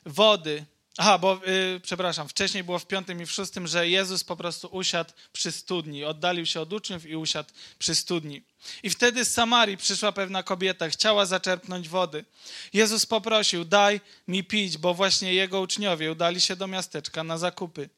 wody. 0.05 0.65
Aha, 0.97 1.17
bo 1.17 1.39
yy, 1.45 1.79
przepraszam, 1.83 2.29
wcześniej 2.29 2.63
było 2.63 2.79
w 2.79 2.87
piątym 2.87 3.21
i 3.21 3.25
w 3.25 3.31
szóstym, 3.31 3.67
że 3.67 3.89
Jezus 3.89 4.23
po 4.23 4.35
prostu 4.35 4.67
usiadł 4.67 5.13
przy 5.33 5.51
studni, 5.51 6.03
oddalił 6.03 6.45
się 6.45 6.61
od 6.61 6.73
uczniów 6.73 7.05
i 7.05 7.15
usiadł 7.15 7.49
przy 7.79 7.95
studni. 7.95 8.41
I 8.83 8.89
wtedy 8.89 9.25
z 9.25 9.33
Samarii 9.33 9.77
przyszła 9.77 10.11
pewna 10.11 10.43
kobieta, 10.43 10.89
chciała 10.89 11.25
zaczerpnąć 11.25 11.89
wody. 11.89 12.25
Jezus 12.73 13.05
poprosił, 13.05 13.65
daj 13.65 14.01
mi 14.27 14.43
pić, 14.43 14.77
bo 14.77 14.93
właśnie 14.93 15.33
jego 15.33 15.61
uczniowie 15.61 16.11
udali 16.11 16.41
się 16.41 16.55
do 16.55 16.67
miasteczka 16.67 17.23
na 17.23 17.37
zakupy. 17.37 17.89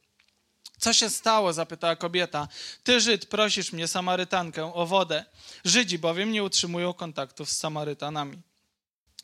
Co 0.78 0.94
się 0.94 1.10
stało? 1.10 1.54
zapytała 1.54 1.96
kobieta. 1.96 2.48
Ty, 2.84 3.02
Żyd, 3.02 3.26
prosisz 3.26 3.74
mnie, 3.74 3.88
Samarytankę, 3.88 4.74
o 4.74 4.86
wodę. 4.86 5.26
Żydzi 5.66 6.00
bowiem 6.00 6.32
nie 6.32 6.44
utrzymują 6.44 6.94
kontaktów 6.94 7.50
z 7.50 7.58
Samarytanami. 7.58 8.38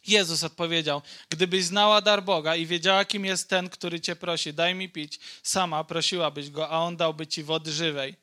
Jezus 0.07 0.43
odpowiedział: 0.43 1.01
Gdybyś 1.29 1.65
znała 1.65 2.01
dar 2.01 2.23
Boga 2.23 2.55
i 2.55 2.65
wiedziała, 2.65 3.05
kim 3.05 3.25
jest 3.25 3.49
ten, 3.49 3.69
który 3.69 4.01
cię 4.01 4.15
prosi, 4.15 4.53
daj 4.53 4.75
mi 4.75 4.89
pić, 4.89 5.19
sama 5.43 5.83
prosiłabyś 5.83 6.49
go, 6.49 6.69
a 6.69 6.79
on 6.79 6.97
dałby 6.97 7.27
ci 7.27 7.43
wody 7.43 7.71
żywej. 7.71 8.15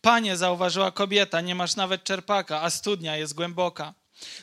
Panie, 0.00 0.36
zauważyła 0.36 0.90
kobieta, 0.90 1.40
nie 1.40 1.54
masz 1.54 1.76
nawet 1.76 2.04
czerpaka, 2.04 2.62
a 2.62 2.70
studnia 2.70 3.16
jest 3.16 3.34
głęboka. 3.34 3.94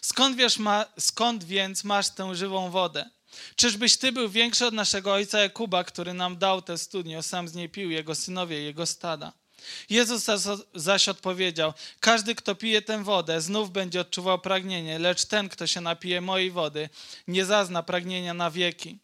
Skąd, 0.01 0.38
wiesz, 0.38 0.60
ma, 0.60 0.86
skąd 1.00 1.43
więc 1.43 1.84
masz 1.84 2.10
tę 2.10 2.36
żywą 2.36 2.72
wodę? 2.72 3.10
Czyżbyś 3.55 3.98
ty 3.98 4.12
był 4.12 4.29
większy 4.29 4.65
od 4.65 4.74
naszego 4.74 5.13
ojca 5.13 5.39
Jakuba, 5.39 5.84
który 5.84 6.13
nam 6.13 6.38
dał 6.38 6.62
tę 6.62 6.77
studnię, 6.77 7.24
sam 7.24 7.48
z 7.48 7.53
niej 7.53 7.69
pił, 7.69 7.91
jego 7.91 8.15
synowie, 8.15 8.62
jego 8.62 8.86
stada? 8.86 9.34
Jezus 9.89 10.25
zaś 10.75 11.10
odpowiedział: 11.10 11.74
Każdy, 12.00 12.36
kto 12.36 12.56
pije 12.56 12.82
tę 12.82 13.04
wodę, 13.04 13.42
znów 13.42 13.72
będzie 13.72 14.01
odczuwał 14.01 14.39
pragnienie, 14.39 15.00
lecz 15.00 15.25
ten, 15.25 15.50
kto 15.50 15.68
się 15.68 15.82
napije 15.82 16.22
mojej 16.22 16.51
wody, 16.51 16.89
nie 17.28 17.46
zazna 17.46 17.84
pragnienia 17.84 18.34
na 18.34 18.51
wieki. 18.51 19.00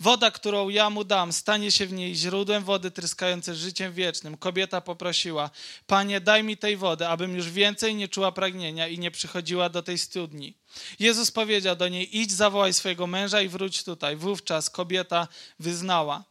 Woda, 0.00 0.30
którą 0.30 0.68
ja 0.68 0.90
mu 0.90 1.04
dam, 1.04 1.32
stanie 1.32 1.72
się 1.72 1.86
w 1.86 1.92
niej 1.92 2.14
źródłem 2.14 2.64
wody 2.64 2.90
tryskającej 2.90 3.56
życiem 3.56 3.92
wiecznym. 3.92 4.36
Kobieta 4.36 4.80
poprosiła: 4.80 5.50
Panie, 5.86 6.20
daj 6.20 6.44
mi 6.44 6.56
tej 6.56 6.76
wody, 6.76 7.06
abym 7.06 7.36
już 7.36 7.50
więcej 7.50 7.94
nie 7.94 8.08
czuła 8.08 8.32
pragnienia 8.32 8.88
i 8.88 8.98
nie 8.98 9.10
przychodziła 9.10 9.68
do 9.68 9.82
tej 9.82 9.98
studni. 9.98 10.54
Jezus 10.98 11.30
powiedział 11.30 11.76
do 11.76 11.88
niej: 11.88 12.18
Idź, 12.18 12.32
zawołaj 12.32 12.74
swojego 12.74 13.06
męża 13.06 13.42
i 13.42 13.48
wróć 13.48 13.84
tutaj. 13.84 14.16
Wówczas 14.16 14.70
kobieta 14.70 15.28
wyznała: 15.58 16.24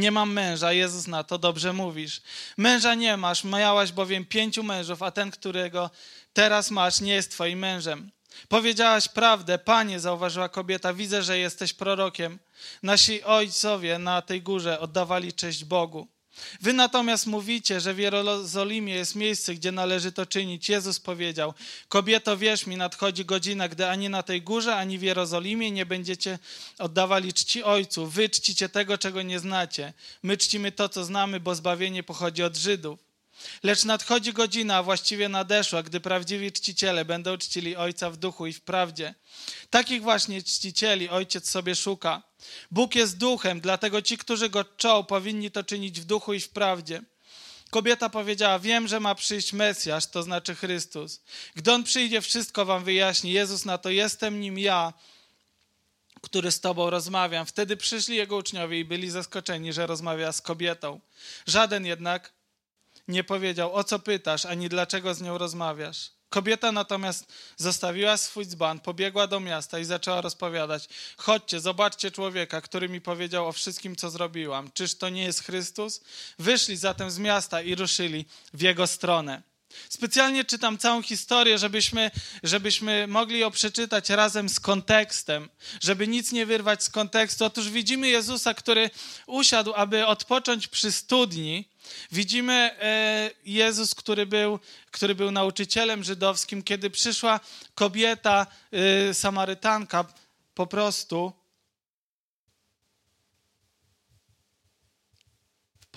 nie 0.00 0.10
mam 0.10 0.32
męża, 0.32 0.72
Jezus 0.72 1.06
na 1.06 1.24
to 1.24 1.38
dobrze 1.38 1.72
mówisz. 1.72 2.22
Męża 2.56 2.94
nie 2.94 3.16
masz, 3.16 3.44
miałaś 3.44 3.92
bowiem 3.92 4.24
pięciu 4.24 4.62
mężów, 4.62 5.02
a 5.02 5.10
ten, 5.10 5.30
którego 5.30 5.90
teraz 6.32 6.70
masz, 6.70 7.00
nie 7.00 7.14
jest 7.14 7.30
twoim 7.30 7.58
mężem. 7.58 8.10
Powiedziałaś 8.48 9.08
prawdę, 9.08 9.58
panie, 9.58 10.00
zauważyła 10.00 10.48
kobieta, 10.48 10.94
widzę, 10.94 11.22
że 11.22 11.38
jesteś 11.38 11.72
prorokiem. 11.72 12.38
Nasi 12.82 13.22
ojcowie 13.22 13.98
na 13.98 14.22
tej 14.22 14.42
górze 14.42 14.80
oddawali 14.80 15.32
cześć 15.32 15.64
Bogu. 15.64 16.08
Wy 16.60 16.72
natomiast 16.72 17.26
mówicie, 17.26 17.80
że 17.80 17.94
w 17.94 17.98
Jerozolimie 17.98 18.94
jest 18.94 19.14
miejsce, 19.14 19.54
gdzie 19.54 19.72
należy 19.72 20.12
to 20.12 20.26
czynić. 20.26 20.68
Jezus 20.68 21.00
powiedział: 21.00 21.54
Kobieto, 21.88 22.36
wierz 22.36 22.66
mi, 22.66 22.76
nadchodzi 22.76 23.24
godzina, 23.24 23.68
gdy 23.68 23.88
ani 23.88 24.08
na 24.08 24.22
tej 24.22 24.42
górze, 24.42 24.76
ani 24.76 24.98
w 24.98 25.02
Jerozolimie 25.02 25.70
nie 25.70 25.86
będziecie 25.86 26.38
oddawali 26.78 27.32
czci 27.32 27.62
Ojcu. 27.62 28.06
Wy 28.06 28.28
czcicie 28.28 28.68
tego, 28.68 28.98
czego 28.98 29.22
nie 29.22 29.38
znacie. 29.38 29.92
My 30.22 30.36
czcimy 30.36 30.72
to, 30.72 30.88
co 30.88 31.04
znamy, 31.04 31.40
bo 31.40 31.54
zbawienie 31.54 32.02
pochodzi 32.02 32.42
od 32.42 32.56
Żydów. 32.56 33.07
Lecz 33.62 33.84
nadchodzi 33.84 34.32
godzina, 34.32 34.76
a 34.76 34.82
właściwie 34.82 35.28
nadeszła, 35.28 35.82
gdy 35.82 36.00
prawdziwi 36.00 36.52
czciciele 36.52 37.04
będą 37.04 37.38
czcili 37.38 37.76
Ojca 37.76 38.10
w 38.10 38.16
duchu 38.16 38.46
i 38.46 38.52
w 38.52 38.60
prawdzie. 38.60 39.14
Takich 39.70 40.02
właśnie 40.02 40.42
czcicieli 40.42 41.08
Ojciec 41.08 41.50
sobie 41.50 41.74
szuka. 41.74 42.22
Bóg 42.70 42.94
jest 42.94 43.16
duchem, 43.16 43.60
dlatego 43.60 44.02
ci, 44.02 44.18
którzy 44.18 44.48
go 44.48 44.64
czczą, 44.64 45.04
powinni 45.04 45.50
to 45.50 45.64
czynić 45.64 46.00
w 46.00 46.04
duchu 46.04 46.34
i 46.34 46.40
w 46.40 46.48
prawdzie. 46.48 47.02
Kobieta 47.70 48.08
powiedziała: 48.08 48.58
Wiem, 48.58 48.88
że 48.88 49.00
ma 49.00 49.14
przyjść 49.14 49.52
Mesjasz, 49.52 50.06
to 50.06 50.22
znaczy 50.22 50.54
Chrystus. 50.54 51.20
Gdy 51.54 51.72
on 51.72 51.84
przyjdzie, 51.84 52.20
wszystko 52.20 52.64
wam 52.64 52.84
wyjaśni. 52.84 53.32
Jezus 53.32 53.64
na 53.64 53.78
to: 53.78 53.90
Jestem 53.90 54.40
nim 54.40 54.58
ja, 54.58 54.92
który 56.22 56.50
z 56.50 56.60
tobą 56.60 56.90
rozmawiam. 56.90 57.46
Wtedy 57.46 57.76
przyszli 57.76 58.16
jego 58.16 58.36
uczniowie 58.36 58.80
i 58.80 58.84
byli 58.84 59.10
zaskoczeni, 59.10 59.72
że 59.72 59.86
rozmawia 59.86 60.32
z 60.32 60.40
kobietą. 60.40 61.00
Żaden 61.46 61.86
jednak 61.86 62.32
nie 63.08 63.24
powiedział: 63.24 63.74
O 63.74 63.84
co 63.84 63.98
pytasz, 63.98 64.46
ani 64.46 64.68
dlaczego 64.68 65.14
z 65.14 65.20
nią 65.20 65.38
rozmawiasz. 65.38 66.10
Kobieta 66.28 66.72
natomiast 66.72 67.32
zostawiła 67.56 68.16
swój 68.16 68.46
dzban, 68.46 68.80
pobiegła 68.80 69.26
do 69.26 69.40
miasta 69.40 69.78
i 69.78 69.84
zaczęła 69.84 70.20
rozpowiadać: 70.20 70.88
Chodźcie, 71.16 71.60
zobaczcie 71.60 72.10
człowieka, 72.10 72.60
który 72.60 72.88
mi 72.88 73.00
powiedział 73.00 73.48
o 73.48 73.52
wszystkim, 73.52 73.96
co 73.96 74.10
zrobiłam. 74.10 74.70
Czyż 74.74 74.94
to 74.94 75.08
nie 75.08 75.24
jest 75.24 75.44
Chrystus? 75.44 76.00
Wyszli 76.38 76.76
zatem 76.76 77.10
z 77.10 77.18
miasta 77.18 77.62
i 77.62 77.74
ruszyli 77.74 78.26
w 78.54 78.60
jego 78.60 78.86
stronę. 78.86 79.42
Specjalnie 79.88 80.44
czytam 80.44 80.78
całą 80.78 81.02
historię, 81.02 81.58
żebyśmy, 81.58 82.10
żebyśmy 82.42 83.06
mogli 83.06 83.38
ją 83.38 83.50
przeczytać 83.50 84.10
razem 84.10 84.48
z 84.48 84.60
kontekstem, 84.60 85.48
żeby 85.80 86.08
nic 86.08 86.32
nie 86.32 86.46
wyrwać 86.46 86.84
z 86.84 86.90
kontekstu. 86.90 87.44
Otóż 87.44 87.70
widzimy 87.70 88.08
Jezusa, 88.08 88.54
który 88.54 88.90
usiadł, 89.26 89.72
aby 89.74 90.06
odpocząć 90.06 90.68
przy 90.68 90.92
studni. 90.92 91.68
Widzimy 92.12 92.52
e, 92.52 93.30
Jezus, 93.44 93.94
który 93.94 94.26
był, 94.26 94.58
który 94.90 95.14
był 95.14 95.30
nauczycielem 95.30 96.04
żydowskim, 96.04 96.62
kiedy 96.62 96.90
przyszła 96.90 97.40
kobieta, 97.74 98.46
e, 98.72 99.14
Samarytanka, 99.14 100.04
po 100.54 100.66
prostu 100.66 101.32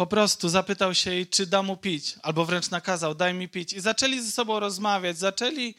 po 0.02 0.08
prostu 0.08 0.50
zapytał 0.50 0.96
się 0.96 1.14
jej, 1.14 1.28
czy 1.28 1.46
da 1.46 1.64
mu 1.64 1.78
pić, 1.78 2.16
albo 2.22 2.46
wręcz 2.46 2.70
nakazał, 2.70 3.16
daj 3.16 3.34
mi 3.34 3.50
pić. 3.50 3.74
I 3.74 3.80
zaczęli 3.80 4.22
ze 4.22 4.32
sobą 4.32 4.60
rozmawiać, 4.60 5.18
zaczęli 5.18 5.76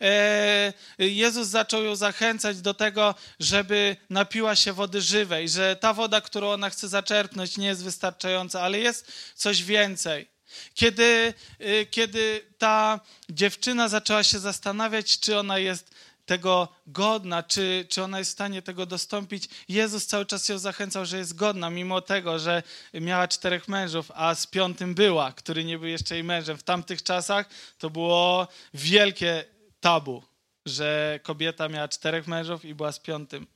e, 0.00 0.72
Jezus 0.98 1.48
zaczął 1.48 1.84
ją 1.84 1.96
zachęcać 1.96 2.60
do 2.60 2.74
tego, 2.74 3.14
żeby 3.40 3.96
napiła 4.10 4.56
się 4.56 4.72
wody 4.72 5.00
żywej, 5.00 5.48
że 5.48 5.76
ta 5.76 5.92
woda, 5.92 6.20
którą 6.20 6.50
ona 6.50 6.70
chce 6.70 6.88
zaczerpnąć, 6.88 7.56
nie 7.56 7.66
jest 7.66 7.84
wystarczająca, 7.84 8.60
ale 8.62 8.78
jest 8.78 9.12
coś 9.34 9.62
więcej. 9.62 10.28
Kiedy, 10.74 11.34
e, 11.58 11.86
kiedy 11.86 12.46
ta 12.58 13.00
dziewczyna 13.30 13.88
zaczęła 13.88 14.22
się 14.22 14.38
zastanawiać, 14.38 15.20
czy 15.20 15.38
ona 15.38 15.58
jest 15.58 15.90
tego 16.32 16.68
godna, 16.86 17.42
czy, 17.42 17.86
czy 17.88 18.02
ona 18.02 18.18
jest 18.18 18.30
w 18.30 18.34
stanie 18.34 18.62
tego 18.62 18.86
dostąpić. 18.86 19.48
Jezus 19.68 20.06
cały 20.06 20.26
czas 20.26 20.48
ją 20.48 20.58
zachęcał, 20.58 21.06
że 21.06 21.18
jest 21.18 21.36
godna, 21.36 21.70
mimo 21.70 22.00
tego, 22.00 22.38
że 22.38 22.62
miała 22.94 23.28
czterech 23.28 23.68
mężów, 23.68 24.10
a 24.14 24.34
z 24.34 24.46
piątym 24.46 24.94
była, 24.94 25.32
który 25.32 25.64
nie 25.64 25.78
był 25.78 25.88
jeszcze 25.88 26.14
jej 26.14 26.24
mężem. 26.24 26.56
W 26.56 26.62
tamtych 26.62 27.02
czasach 27.02 27.48
to 27.78 27.90
było 27.90 28.48
wielkie 28.74 29.44
tabu, 29.80 30.22
że 30.66 31.20
kobieta 31.22 31.68
miała 31.68 31.88
czterech 31.88 32.26
mężów 32.26 32.64
i 32.64 32.74
była 32.74 32.92
z 32.92 32.98
piątym. 32.98 33.46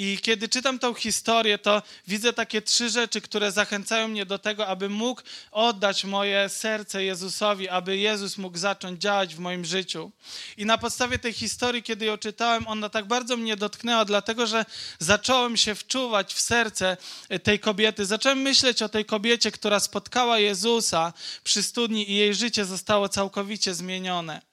I 0.00 0.18
kiedy 0.18 0.48
czytam 0.48 0.78
tą 0.78 0.94
historię, 0.94 1.58
to 1.58 1.82
widzę 2.08 2.32
takie 2.32 2.62
trzy 2.62 2.90
rzeczy, 2.90 3.20
które 3.20 3.52
zachęcają 3.52 4.08
mnie 4.08 4.26
do 4.26 4.38
tego, 4.38 4.66
aby 4.66 4.88
mógł 4.88 5.22
oddać 5.50 6.04
moje 6.04 6.48
serce 6.48 7.04
Jezusowi, 7.04 7.68
aby 7.68 7.96
Jezus 7.96 8.38
mógł 8.38 8.58
zacząć 8.58 9.02
działać 9.02 9.34
w 9.34 9.38
moim 9.38 9.64
życiu. 9.64 10.10
I 10.56 10.66
na 10.66 10.78
podstawie 10.78 11.18
tej 11.18 11.32
historii, 11.32 11.82
kiedy 11.82 12.04
ją 12.04 12.18
czytałem, 12.18 12.66
ona 12.66 12.88
tak 12.88 13.04
bardzo 13.04 13.36
mnie 13.36 13.56
dotknęła, 13.56 14.04
dlatego 14.04 14.46
że 14.46 14.64
zacząłem 14.98 15.56
się 15.56 15.74
wczuwać 15.74 16.34
w 16.34 16.40
serce 16.40 16.96
tej 17.42 17.58
kobiety. 17.58 18.06
Zacząłem 18.06 18.38
myśleć 18.38 18.82
o 18.82 18.88
tej 18.88 19.04
kobiecie, 19.04 19.50
która 19.52 19.80
spotkała 19.80 20.38
Jezusa 20.38 21.12
przy 21.44 21.62
studni 21.62 22.10
i 22.10 22.14
jej 22.14 22.34
życie 22.34 22.64
zostało 22.64 23.08
całkowicie 23.08 23.74
zmienione. 23.74 24.47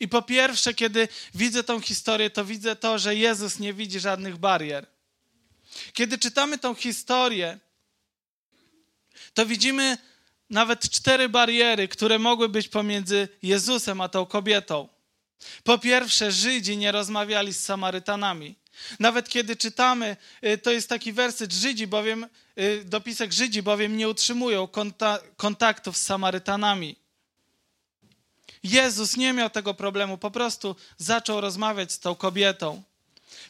I 0.00 0.08
po 0.08 0.22
pierwsze, 0.22 0.74
kiedy 0.74 1.08
widzę 1.34 1.64
tą 1.64 1.80
historię, 1.80 2.30
to 2.30 2.44
widzę 2.44 2.76
to, 2.76 2.98
że 2.98 3.16
Jezus 3.16 3.58
nie 3.58 3.74
widzi 3.74 4.00
żadnych 4.00 4.36
barier. 4.36 4.86
Kiedy 5.92 6.18
czytamy 6.18 6.58
tą 6.58 6.74
historię, 6.74 7.58
to 9.34 9.46
widzimy 9.46 9.98
nawet 10.50 10.90
cztery 10.90 11.28
bariery, 11.28 11.88
które 11.88 12.18
mogły 12.18 12.48
być 12.48 12.68
pomiędzy 12.68 13.28
Jezusem 13.42 14.00
a 14.00 14.08
tą 14.08 14.26
kobietą. 14.26 14.88
Po 15.64 15.78
pierwsze, 15.78 16.32
Żydzi 16.32 16.76
nie 16.76 16.92
rozmawiali 16.92 17.52
z 17.52 17.64
Samarytanami. 17.64 18.54
Nawet 18.98 19.28
kiedy 19.28 19.56
czytamy, 19.56 20.16
y, 20.44 20.58
to 20.58 20.70
jest 20.70 20.88
taki 20.88 21.12
werset 21.12 21.52
Żydzi, 21.52 21.86
bowiem, 21.86 22.26
y, 22.58 22.84
dopisek 22.84 23.32
Żydzi, 23.32 23.62
bowiem 23.62 23.96
nie 23.96 24.08
utrzymują 24.08 24.68
kontaktów 25.36 25.96
z 25.96 26.02
Samarytanami. 26.02 26.96
Jezus 28.62 29.16
nie 29.16 29.32
miał 29.32 29.50
tego 29.50 29.74
problemu, 29.74 30.18
po 30.18 30.30
prostu 30.30 30.76
zaczął 30.98 31.40
rozmawiać 31.40 31.92
z 31.92 31.98
tą 31.98 32.14
kobietą. 32.14 32.82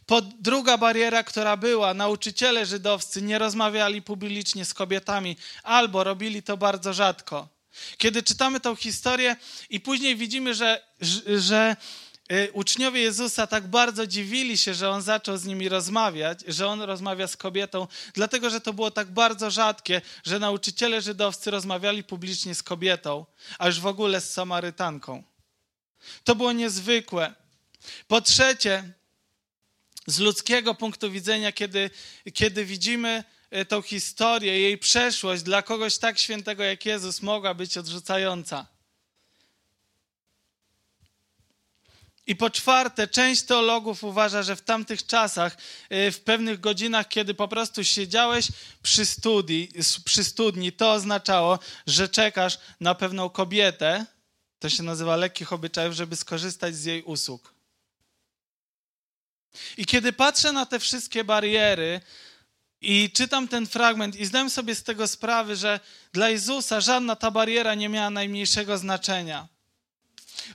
Po 0.07 0.23
druga 0.23 0.79
bariera, 0.79 1.23
która 1.23 1.57
była, 1.57 1.95
nauczyciele 1.95 2.67
żydowscy 2.67 3.23
nie 3.23 3.39
rozmawiali 3.39 4.03
publicznie 4.03 4.65
z 4.65 4.75
kobietami, 4.75 5.37
albo 5.63 6.05
robili 6.05 6.43
to 6.43 6.57
bardzo 6.57 6.93
rzadko. 6.93 7.49
Kiedy 7.99 8.23
czytamy 8.23 8.61
tą 8.61 8.77
historię 8.77 9.37
i 9.71 9.81
później 9.81 10.17
widzimy, 10.17 10.55
że, 10.55 10.83
że 11.37 11.77
uczniowie 12.53 13.01
Jezusa 13.01 13.47
tak 13.47 13.67
bardzo 13.67 14.07
dziwili 14.07 14.59
się, 14.59 14.75
że 14.75 14.91
on 14.91 15.03
zaczął 15.03 15.37
z 15.37 15.45
nimi 15.45 15.69
rozmawiać, 15.69 16.41
że 16.49 16.67
on 16.67 16.83
rozmawia 16.83 17.27
z 17.27 17.37
kobietą, 17.37 17.87
dlatego 18.15 18.51
że 18.51 18.61
to 18.61 18.73
było 18.73 18.91
tak 18.91 19.11
bardzo 19.11 19.51
rzadkie, 19.51 20.03
że 20.25 20.39
nauczyciele 20.39 21.01
żydowscy 21.01 21.51
rozmawiali 21.51 22.05
publicznie 22.05 22.55
z 22.55 22.63
kobietą, 22.63 23.27
a 23.59 23.67
już 23.67 23.81
w 23.81 23.87
ogóle 23.87 24.21
z 24.21 24.33
Samarytanką. 24.33 25.23
To 26.25 26.35
było 26.35 26.53
niezwykłe. 26.53 27.35
Po 28.09 28.21
trzecie, 28.21 28.93
z 30.07 30.19
ludzkiego 30.19 30.75
punktu 30.75 31.11
widzenia, 31.11 31.53
kiedy, 31.53 31.91
kiedy 32.35 32.65
widzimy 32.65 33.25
y, 33.57 33.65
tą 33.65 33.83
historię, 33.83 34.61
jej 34.61 34.79
przeszłość 34.79 35.43
dla 35.43 35.63
kogoś 35.63 35.99
tak 35.99 36.19
świętego 36.19 36.65
jak 36.65 36.87
Jezus 36.87 37.23
mogła 37.23 37.55
być 37.55 37.79
odrzucająca. 37.79 38.67
I 42.31 42.37
po 42.37 42.51
czwarte, 42.51 43.09
część 43.09 43.43
teologów 43.43 44.05
uważa, 44.05 44.43
że 44.43 44.57
w 44.57 44.63
tamtych 44.63 45.07
czasach, 45.07 45.57
y, 45.93 46.13
w 46.13 46.21
pewnych 46.21 46.61
godzinach, 46.61 47.09
kiedy 47.09 47.35
po 47.35 47.49
prostu 47.49 47.85
siedziałeś 47.85 48.49
przy, 48.83 49.07
studii, 49.07 49.69
przy 50.05 50.25
studni, 50.25 50.73
to 50.73 50.93
oznaczało, 50.93 51.59
że 51.87 52.09
czekasz 52.09 52.59
na 52.81 52.95
pewną 52.95 53.31
kobietę, 53.31 54.07
to 54.59 54.69
się 54.69 54.83
nazywa 54.83 55.17
lekkich 55.17 55.53
obyczajów, 55.53 55.95
żeby 55.95 56.17
skorzystać 56.17 56.77
z 56.77 56.85
jej 56.85 57.03
usług. 57.03 57.55
I 59.77 59.87
kiedy 59.87 60.13
patrzę 60.13 60.53
na 60.53 60.67
te 60.67 60.79
wszystkie 60.79 61.25
bariery 61.25 62.01
i 62.81 63.11
czytam 63.11 63.49
ten 63.49 63.67
fragment 63.67 64.17
i 64.17 64.27
zdałem 64.27 64.51
sobie 64.51 64.75
z 64.75 64.83
tego 64.83 65.09
sprawy, 65.09 65.57
że 65.57 65.81
dla 66.13 66.29
Jezusa 66.29 66.81
żadna 66.81 67.17
ta 67.17 67.31
bariera 67.31 67.75
nie 67.75 67.89
miała 67.89 68.11
najmniejszego 68.11 68.79
znaczenia. 68.79 69.49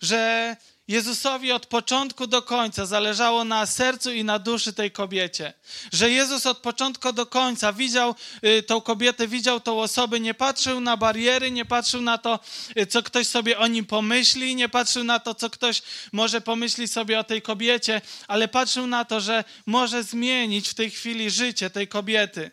Że 0.01 0.55
Jezusowi 0.87 1.51
od 1.51 1.65
początku 1.65 2.27
do 2.27 2.41
końca 2.41 2.85
zależało 2.85 3.43
na 3.43 3.65
sercu 3.65 4.11
i 4.11 4.23
na 4.23 4.39
duszy 4.39 4.73
tej 4.73 4.91
kobiecie. 4.91 5.53
Że 5.93 6.09
Jezus 6.09 6.45
od 6.45 6.57
początku 6.57 7.13
do 7.13 7.25
końca 7.25 7.73
widział 7.73 8.15
y, 8.45 8.63
tą 8.63 8.81
kobietę, 8.81 9.27
widział 9.27 9.59
tą 9.59 9.79
osobę, 9.79 10.19
nie 10.19 10.33
patrzył 10.33 10.79
na 10.79 10.97
bariery, 10.97 11.51
nie 11.51 11.65
patrzył 11.65 12.01
na 12.01 12.17
to, 12.17 12.39
y, 12.77 12.85
co 12.85 13.03
ktoś 13.03 13.27
sobie 13.27 13.59
o 13.59 13.67
nim 13.67 13.85
pomyśli, 13.85 14.55
nie 14.55 14.69
patrzył 14.69 15.03
na 15.03 15.19
to, 15.19 15.35
co 15.35 15.49
ktoś 15.49 15.81
może 16.11 16.41
pomyśli 16.41 16.87
sobie 16.87 17.19
o 17.19 17.23
tej 17.23 17.41
kobiecie, 17.41 18.01
ale 18.27 18.47
patrzył 18.47 18.87
na 18.87 19.05
to, 19.05 19.21
że 19.21 19.43
może 19.65 20.03
zmienić 20.03 20.69
w 20.69 20.73
tej 20.73 20.91
chwili 20.91 21.31
życie 21.31 21.69
tej 21.69 21.87
kobiety. 21.87 22.51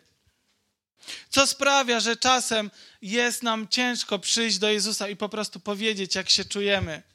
Co 1.29 1.47
sprawia, 1.47 1.99
że 1.99 2.17
czasem 2.17 2.71
jest 3.01 3.43
nam 3.43 3.67
ciężko 3.67 4.19
przyjść 4.19 4.57
do 4.57 4.69
Jezusa 4.69 5.07
i 5.07 5.15
po 5.15 5.29
prostu 5.29 5.59
powiedzieć, 5.59 6.15
jak 6.15 6.29
się 6.29 6.45
czujemy. 6.45 7.12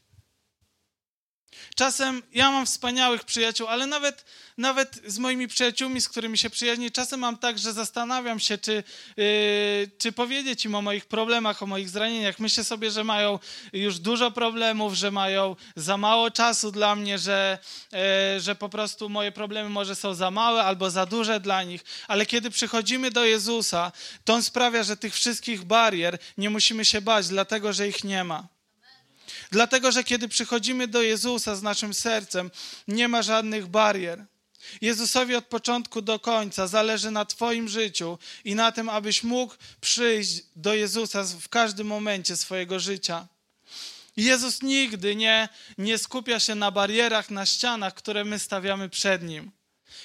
Czasem 1.75 2.23
ja 2.33 2.51
mam 2.51 2.67
wspaniałych 2.67 3.25
przyjaciół, 3.25 3.69
ale 3.69 3.87
nawet, 3.87 4.25
nawet 4.59 5.01
z 5.07 5.19
moimi 5.19 5.49
przyjaciółmi, 5.49 6.01
z 6.01 6.09
którymi 6.09 6.39
się 6.39 6.51
przyjaźnię, 6.51 6.91
czasem 6.91 7.21
mam 7.21 7.39
tak, 7.39 7.59
że 7.59 7.73
zastanawiam 7.73 8.41
się, 8.41 8.59
czy, 8.59 8.85
yy, 9.17 9.91
czy 9.99 10.13
powiedzieć 10.13 10.65
im 10.65 10.75
o 10.75 10.83
moich 10.83 11.07
problemach, 11.07 11.63
o 11.63 11.67
moich 11.67 11.89
zranieniach. 11.89 12.39
Myślę 12.39 12.65
sobie, 12.65 12.91
że 12.91 13.05
mają 13.05 13.39
już 13.73 13.99
dużo 13.99 14.31
problemów, 14.31 14.95
że 14.95 15.11
mają 15.11 15.57
za 15.77 15.97
mało 15.97 16.31
czasu 16.31 16.73
dla 16.73 16.97
mnie, 16.97 17.19
że, 17.19 17.59
yy, 17.93 18.41
że 18.41 18.55
po 18.55 18.69
prostu 18.69 19.09
moje 19.09 19.33
problemy 19.33 19.71
może 19.71 19.95
są 19.95 20.15
za 20.15 20.31
małe 20.31 20.65
albo 20.65 20.91
za 20.91 21.07
duże 21.07 21.41
dla 21.41 21.63
nich. 21.63 21.85
Ale 22.09 22.27
kiedy 22.27 22.51
przychodzimy 22.51 23.11
do 23.11 23.25
Jezusa, 23.25 23.93
to 24.25 24.35
On 24.35 24.43
sprawia, 24.43 24.83
że 24.83 24.97
tych 24.97 25.15
wszystkich 25.15 25.65
barier 25.65 26.19
nie 26.39 26.51
musimy 26.51 26.85
się 26.85 27.01
bać, 27.01 27.29
dlatego 27.29 27.73
że 27.73 27.89
ich 27.89 28.05
nie 28.05 28.25
ma. 28.25 28.58
Dlatego, 29.51 29.93
że 29.93 30.05
kiedy 30.05 30.29
przychodzimy 30.29 30.89
do 30.89 31.03
Jezusa 31.03 31.57
z 31.57 31.63
naszym 31.63 31.95
sercem, 31.95 32.51
nie 32.89 33.09
ma 33.09 33.23
żadnych 33.23 33.67
barier. 33.67 34.25
Jezusowi 34.81 35.35
od 35.35 35.47
początku 35.47 36.03
do 36.03 36.19
końca 36.19 36.67
zależy 36.67 37.11
na 37.11 37.25
Twoim 37.25 37.69
życiu 37.69 38.19
i 38.45 38.55
na 38.55 38.73
tym, 38.73 38.89
abyś 38.89 39.23
mógł 39.23 39.55
przyjść 39.81 40.43
do 40.57 40.75
Jezusa 40.75 41.25
w 41.25 41.49
każdym 41.49 41.87
momencie 41.87 42.37
swojego 42.37 42.81
życia. 42.81 43.27
Jezus 44.17 44.63
nigdy 44.63 45.17
nie, 45.17 45.49
nie 45.79 45.99
skupia 45.99 46.41
się 46.41 46.55
na 46.55 46.71
barierach, 46.71 47.31
na 47.31 47.47
ścianach, 47.47 47.95
które 47.95 48.25
my 48.25 48.39
stawiamy 48.39 48.89
przed 48.89 49.23
Nim. 49.23 49.51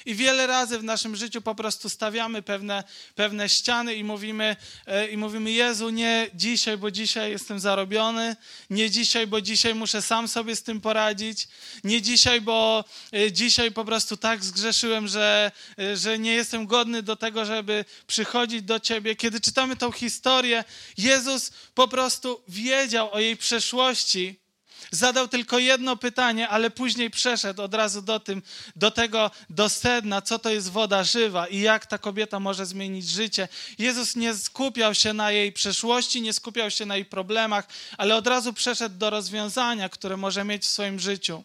I 0.05 0.15
wiele 0.15 0.47
razy 0.47 0.79
w 0.79 0.83
naszym 0.83 1.15
życiu 1.15 1.41
po 1.41 1.55
prostu 1.55 1.89
stawiamy 1.89 2.41
pewne, 2.41 2.83
pewne 3.15 3.49
ściany 3.49 3.95
i 3.95 4.03
mówimy, 4.03 4.55
e, 4.87 5.07
i 5.07 5.17
mówimy: 5.17 5.51
Jezu, 5.51 5.89
nie 5.89 6.27
dzisiaj, 6.33 6.77
bo 6.77 6.91
dzisiaj 6.91 7.31
jestem 7.31 7.59
zarobiony, 7.59 8.35
nie 8.69 8.89
dzisiaj, 8.89 9.27
bo 9.27 9.41
dzisiaj 9.41 9.75
muszę 9.75 10.01
sam 10.01 10.27
sobie 10.27 10.55
z 10.55 10.63
tym 10.63 10.81
poradzić, 10.81 11.47
nie 11.83 12.01
dzisiaj, 12.01 12.41
bo 12.41 12.85
e, 13.13 13.31
dzisiaj 13.31 13.71
po 13.71 13.85
prostu 13.85 14.17
tak 14.17 14.43
zgrzeszyłem, 14.43 15.07
że, 15.07 15.51
e, 15.79 15.97
że 15.97 16.19
nie 16.19 16.33
jestem 16.33 16.67
godny 16.67 17.03
do 17.03 17.15
tego, 17.15 17.45
żeby 17.45 17.85
przychodzić 18.07 18.61
do 18.61 18.79
Ciebie. 18.79 19.15
Kiedy 19.15 19.41
czytamy 19.41 19.75
tą 19.75 19.91
historię, 19.91 20.63
Jezus 20.97 21.51
po 21.73 21.87
prostu 21.87 22.43
wiedział 22.47 23.13
o 23.13 23.19
jej 23.19 23.37
przeszłości 23.37 24.42
zadał 24.91 25.27
tylko 25.27 25.59
jedno 25.59 25.97
pytanie, 25.97 26.49
ale 26.49 26.69
później 26.69 27.09
przeszedł 27.09 27.61
od 27.61 27.73
razu 27.73 28.01
do 28.01 28.19
tym, 28.19 28.41
do 28.75 28.91
tego, 28.91 29.31
do 29.49 29.69
sedna, 29.69 30.21
co 30.21 30.39
to 30.39 30.49
jest 30.49 30.71
woda 30.71 31.03
żywa 31.03 31.47
i 31.47 31.59
jak 31.59 31.85
ta 31.85 31.97
kobieta 31.97 32.39
może 32.39 32.65
zmienić 32.65 33.09
życie. 33.09 33.47
Jezus 33.77 34.15
nie 34.15 34.33
skupiał 34.33 34.95
się 34.95 35.13
na 35.13 35.31
jej 35.31 35.51
przeszłości, 35.51 36.21
nie 36.21 36.33
skupiał 36.33 36.71
się 36.71 36.85
na 36.85 36.95
jej 36.95 37.05
problemach, 37.05 37.67
ale 37.97 38.15
od 38.15 38.27
razu 38.27 38.53
przeszedł 38.53 38.97
do 38.97 39.09
rozwiązania, 39.09 39.89
które 39.89 40.17
może 40.17 40.43
mieć 40.43 40.63
w 40.63 40.69
swoim 40.69 40.99
życiu. 40.99 41.43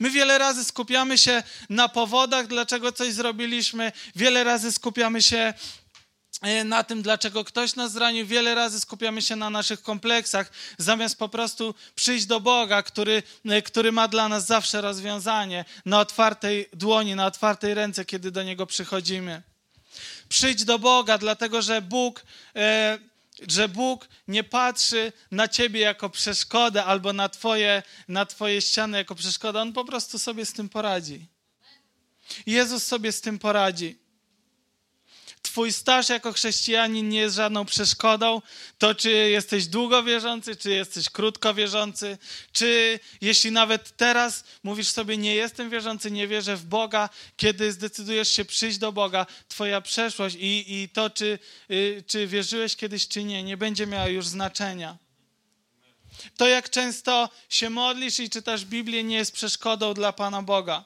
My 0.00 0.10
wiele 0.10 0.38
razy 0.38 0.64
skupiamy 0.64 1.18
się 1.18 1.42
na 1.70 1.88
powodach, 1.88 2.46
dlaczego 2.46 2.92
coś 2.92 3.12
zrobiliśmy, 3.12 3.92
wiele 4.16 4.44
razy 4.44 4.72
skupiamy 4.72 5.22
się 5.22 5.54
na 6.64 6.84
tym, 6.84 7.02
dlaczego 7.02 7.44
ktoś 7.44 7.74
nas 7.74 7.92
zranił. 7.92 8.26
Wiele 8.26 8.54
razy 8.54 8.80
skupiamy 8.80 9.22
się 9.22 9.36
na 9.36 9.50
naszych 9.50 9.82
kompleksach, 9.82 10.50
zamiast 10.78 11.18
po 11.18 11.28
prostu 11.28 11.74
przyjść 11.94 12.26
do 12.26 12.40
Boga, 12.40 12.82
który, 12.82 13.22
e, 13.44 13.62
który 13.62 13.92
ma 13.92 14.08
dla 14.08 14.28
nas 14.28 14.46
zawsze 14.46 14.80
rozwiązanie 14.80 15.64
na 15.84 16.00
otwartej 16.00 16.68
dłoni, 16.72 17.14
na 17.14 17.26
otwartej 17.26 17.74
ręce, 17.74 18.04
kiedy 18.04 18.30
do 18.30 18.42
Niego 18.42 18.66
przychodzimy. 18.66 19.42
Przyjdź 20.28 20.64
do 20.64 20.78
Boga, 20.78 21.18
dlatego 21.18 21.62
że 21.62 21.82
Bóg. 21.82 22.22
E, 22.56 22.98
że 23.48 23.68
Bóg 23.68 24.08
nie 24.28 24.44
patrzy 24.44 25.12
na 25.30 25.48
ciebie 25.48 25.80
jako 25.80 26.10
przeszkodę 26.10 26.84
albo 26.84 27.12
na 27.12 27.28
twoje, 27.28 27.82
na 28.08 28.26
twoje 28.26 28.62
ściany 28.62 28.98
jako 28.98 29.14
przeszkodę. 29.14 29.60
On 29.60 29.72
po 29.72 29.84
prostu 29.84 30.18
sobie 30.18 30.46
z 30.46 30.52
tym 30.52 30.68
poradzi. 30.68 31.26
Jezus 32.46 32.86
sobie 32.86 33.12
z 33.12 33.20
tym 33.20 33.38
poradzi. 33.38 33.98
Twój 35.42 35.72
staż 35.72 36.08
jako 36.08 36.32
chrześcijanin 36.32 37.08
nie 37.08 37.18
jest 37.18 37.36
żadną 37.36 37.64
przeszkodą. 37.64 38.42
To, 38.78 38.94
czy 38.94 39.10
jesteś 39.10 39.66
długo 39.66 40.02
wierzący, 40.02 40.56
czy 40.56 40.70
jesteś 40.70 41.10
krótko 41.10 41.54
wierzący, 41.54 42.18
czy 42.52 43.00
jeśli 43.20 43.50
nawet 43.50 43.96
teraz 43.96 44.44
mówisz 44.62 44.88
sobie, 44.88 45.16
nie 45.16 45.34
jestem 45.34 45.70
wierzący, 45.70 46.10
nie 46.10 46.28
wierzę 46.28 46.56
w 46.56 46.64
Boga, 46.64 47.08
kiedy 47.36 47.72
zdecydujesz 47.72 48.28
się 48.28 48.44
przyjść 48.44 48.78
do 48.78 48.92
Boga, 48.92 49.26
Twoja 49.48 49.80
przeszłość 49.80 50.36
i, 50.40 50.82
i 50.82 50.88
to, 50.88 51.10
czy, 51.10 51.38
y, 51.70 52.04
czy 52.06 52.26
wierzyłeś 52.26 52.76
kiedyś, 52.76 53.08
czy 53.08 53.24
nie, 53.24 53.42
nie 53.42 53.56
będzie 53.56 53.86
miała 53.86 54.08
już 54.08 54.26
znaczenia. 54.26 54.96
To, 56.36 56.48
jak 56.48 56.70
często 56.70 57.28
się 57.48 57.70
modlisz 57.70 58.20
i 58.20 58.30
czytasz 58.30 58.64
Biblię, 58.64 59.04
nie 59.04 59.16
jest 59.16 59.32
przeszkodą 59.32 59.94
dla 59.94 60.12
Pana 60.12 60.42
Boga. 60.42 60.84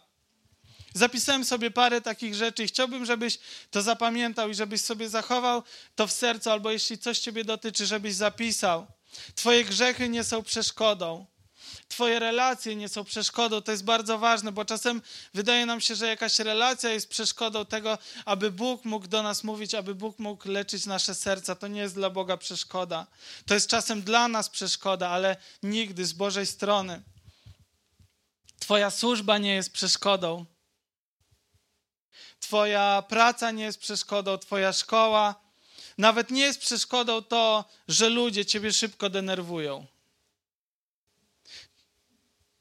Zapisałem 0.94 1.44
sobie 1.44 1.70
parę 1.70 2.00
takich 2.00 2.34
rzeczy 2.34 2.64
i 2.64 2.66
chciałbym, 2.66 3.06
żebyś 3.06 3.38
to 3.70 3.82
zapamiętał 3.82 4.48
i 4.48 4.54
żebyś 4.54 4.80
sobie 4.80 5.08
zachował 5.08 5.62
to 5.94 6.06
w 6.06 6.12
sercu, 6.12 6.50
albo 6.50 6.70
jeśli 6.70 6.98
coś 6.98 7.18
Ciebie 7.18 7.44
dotyczy, 7.44 7.86
żebyś 7.86 8.14
zapisał. 8.14 8.86
Twoje 9.34 9.64
grzechy 9.64 10.08
nie 10.08 10.24
są 10.24 10.42
przeszkodą. 10.42 11.26
Twoje 11.88 12.18
relacje 12.18 12.76
nie 12.76 12.88
są 12.88 13.04
przeszkodą. 13.04 13.60
To 13.60 13.72
jest 13.72 13.84
bardzo 13.84 14.18
ważne, 14.18 14.52
bo 14.52 14.64
czasem 14.64 15.02
wydaje 15.34 15.66
nam 15.66 15.80
się, 15.80 15.94
że 15.94 16.06
jakaś 16.06 16.38
relacja 16.38 16.90
jest 16.90 17.08
przeszkodą 17.08 17.66
tego, 17.66 17.98
aby 18.24 18.50
Bóg 18.50 18.84
mógł 18.84 19.08
do 19.08 19.22
nas 19.22 19.44
mówić, 19.44 19.74
aby 19.74 19.94
Bóg 19.94 20.18
mógł 20.18 20.48
leczyć 20.48 20.86
nasze 20.86 21.14
serca. 21.14 21.54
To 21.54 21.66
nie 21.68 21.80
jest 21.80 21.94
dla 21.94 22.10
Boga 22.10 22.36
przeszkoda. 22.36 23.06
To 23.46 23.54
jest 23.54 23.68
czasem 23.68 24.02
dla 24.02 24.28
nas 24.28 24.48
przeszkoda, 24.48 25.08
ale 25.08 25.36
nigdy 25.62 26.06
z 26.06 26.12
Bożej 26.12 26.46
strony. 26.46 27.02
Twoja 28.58 28.90
służba 28.90 29.38
nie 29.38 29.54
jest 29.54 29.72
przeszkodą. 29.72 30.46
Twoja 32.52 33.02
praca 33.08 33.50
nie 33.50 33.64
jest 33.64 33.78
przeszkodą, 33.78 34.38
Twoja 34.38 34.72
szkoła. 34.72 35.34
Nawet 35.98 36.30
nie 36.30 36.42
jest 36.42 36.60
przeszkodą 36.60 37.22
to, 37.22 37.64
że 37.88 38.08
ludzie 38.08 38.44
Ciebie 38.44 38.72
szybko 38.72 39.10
denerwują. 39.10 39.86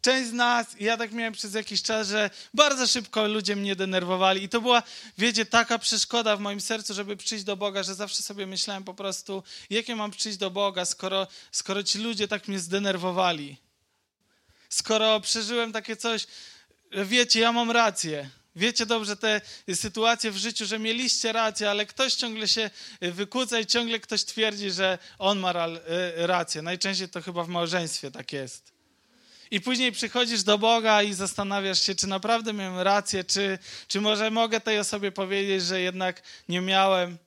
Część 0.02 0.30
z 0.30 0.34
nas, 0.34 0.68
ja 0.80 0.98
tak 0.98 1.12
miałem 1.12 1.34
przez 1.34 1.54
jakiś 1.54 1.82
czas, 1.82 2.08
że 2.08 2.30
bardzo 2.54 2.88
szybko 2.88 3.28
ludzie 3.28 3.56
mnie 3.56 3.76
denerwowali 3.76 4.44
i 4.44 4.50
to 4.50 4.62
była, 4.62 4.84
wiecie, 5.18 5.46
taka 5.46 5.80
przeszkoda 5.80 6.38
w 6.38 6.40
moim 6.40 6.62
sercu, 6.62 6.94
żeby 6.94 7.18
przyjść 7.18 7.44
do 7.44 7.58
Boga, 7.58 7.84
że 7.84 7.96
zawsze 7.96 8.24
sobie 8.24 8.48
myślałem 8.48 8.84
po 8.84 8.94
prostu, 8.94 9.44
jakie 9.70 9.96
mam 9.96 10.12
przyjść 10.12 10.38
do 10.38 10.52
Boga, 10.52 10.86
skoro, 10.86 11.28
skoro 11.52 11.84
ci 11.84 12.00
ludzie 12.00 12.28
tak 12.28 12.48
mnie 12.48 12.60
zdenerwowali. 12.60 13.58
Skoro 14.70 15.20
przeżyłem 15.20 15.72
takie 15.72 15.96
coś, 15.96 16.28
wiecie, 16.92 17.40
ja 17.40 17.52
mam 17.52 17.72
rację. 17.72 18.30
Wiecie 18.56 18.86
dobrze 18.86 19.18
te 19.18 19.42
sytuacje 19.74 20.32
w 20.32 20.38
życiu, 20.38 20.66
że 20.66 20.80
mieliście 20.80 21.32
rację, 21.32 21.70
ale 21.70 21.86
ktoś 21.86 22.14
ciągle 22.14 22.48
się 22.48 22.70
wykłóca 23.02 23.60
i 23.60 23.66
ciągle 23.66 24.00
ktoś 24.00 24.24
twierdzi, 24.24 24.72
że 24.72 24.98
on 25.20 25.40
ma 25.40 25.52
e, 25.52 25.80
rację. 26.28 26.62
Najczęściej 26.62 27.10
to 27.10 27.22
chyba 27.22 27.44
w 27.44 27.48
małżeństwie 27.48 28.12
tak 28.12 28.34
jest. 28.34 28.72
I 29.52 29.62
później 29.62 29.92
przychodzisz 29.92 30.44
do 30.44 30.58
Boga 30.58 31.04
i 31.04 31.14
zastanawiasz 31.14 31.82
się, 31.82 31.96
czy 31.96 32.08
naprawdę 32.08 32.54
miałem 32.54 32.80
rację, 32.80 33.24
czy, 33.24 33.60
czy 33.88 34.02
może 34.02 34.32
mogę 34.32 34.62
tej 34.62 34.80
osobie 34.80 35.12
powiedzieć, 35.12 35.64
że 35.64 35.82
jednak 35.82 36.22
nie 36.50 36.62
miałem. 36.62 37.18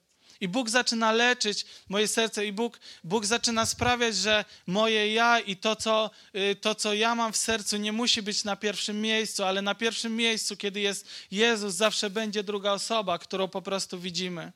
I 0.41 0.47
Bóg 0.47 0.69
zaczyna 0.69 1.11
leczyć 1.11 1.65
moje 1.89 2.07
serce, 2.07 2.45
i 2.45 2.51
Bóg, 2.51 2.79
Bóg 3.03 3.25
zaczyna 3.25 3.65
sprawiać, 3.65 4.15
że 4.15 4.45
moje 4.67 5.13
ja 5.13 5.39
i 5.39 5.57
to 5.57 5.75
co, 5.75 6.11
y, 6.35 6.55
to, 6.55 6.75
co 6.75 6.93
ja 6.93 7.15
mam 7.15 7.33
w 7.33 7.37
sercu, 7.37 7.77
nie 7.77 7.91
musi 7.91 8.21
być 8.21 8.43
na 8.43 8.55
pierwszym 8.55 9.01
miejscu, 9.01 9.43
ale 9.43 9.61
na 9.61 9.75
pierwszym 9.75 10.15
miejscu, 10.15 10.57
kiedy 10.57 10.79
jest 10.79 11.07
Jezus, 11.31 11.75
zawsze 11.75 12.09
będzie 12.09 12.43
druga 12.43 12.71
osoba, 12.71 13.19
którą 13.19 13.47
po 13.47 13.61
prostu 13.61 13.99
widzimy. 13.99 14.51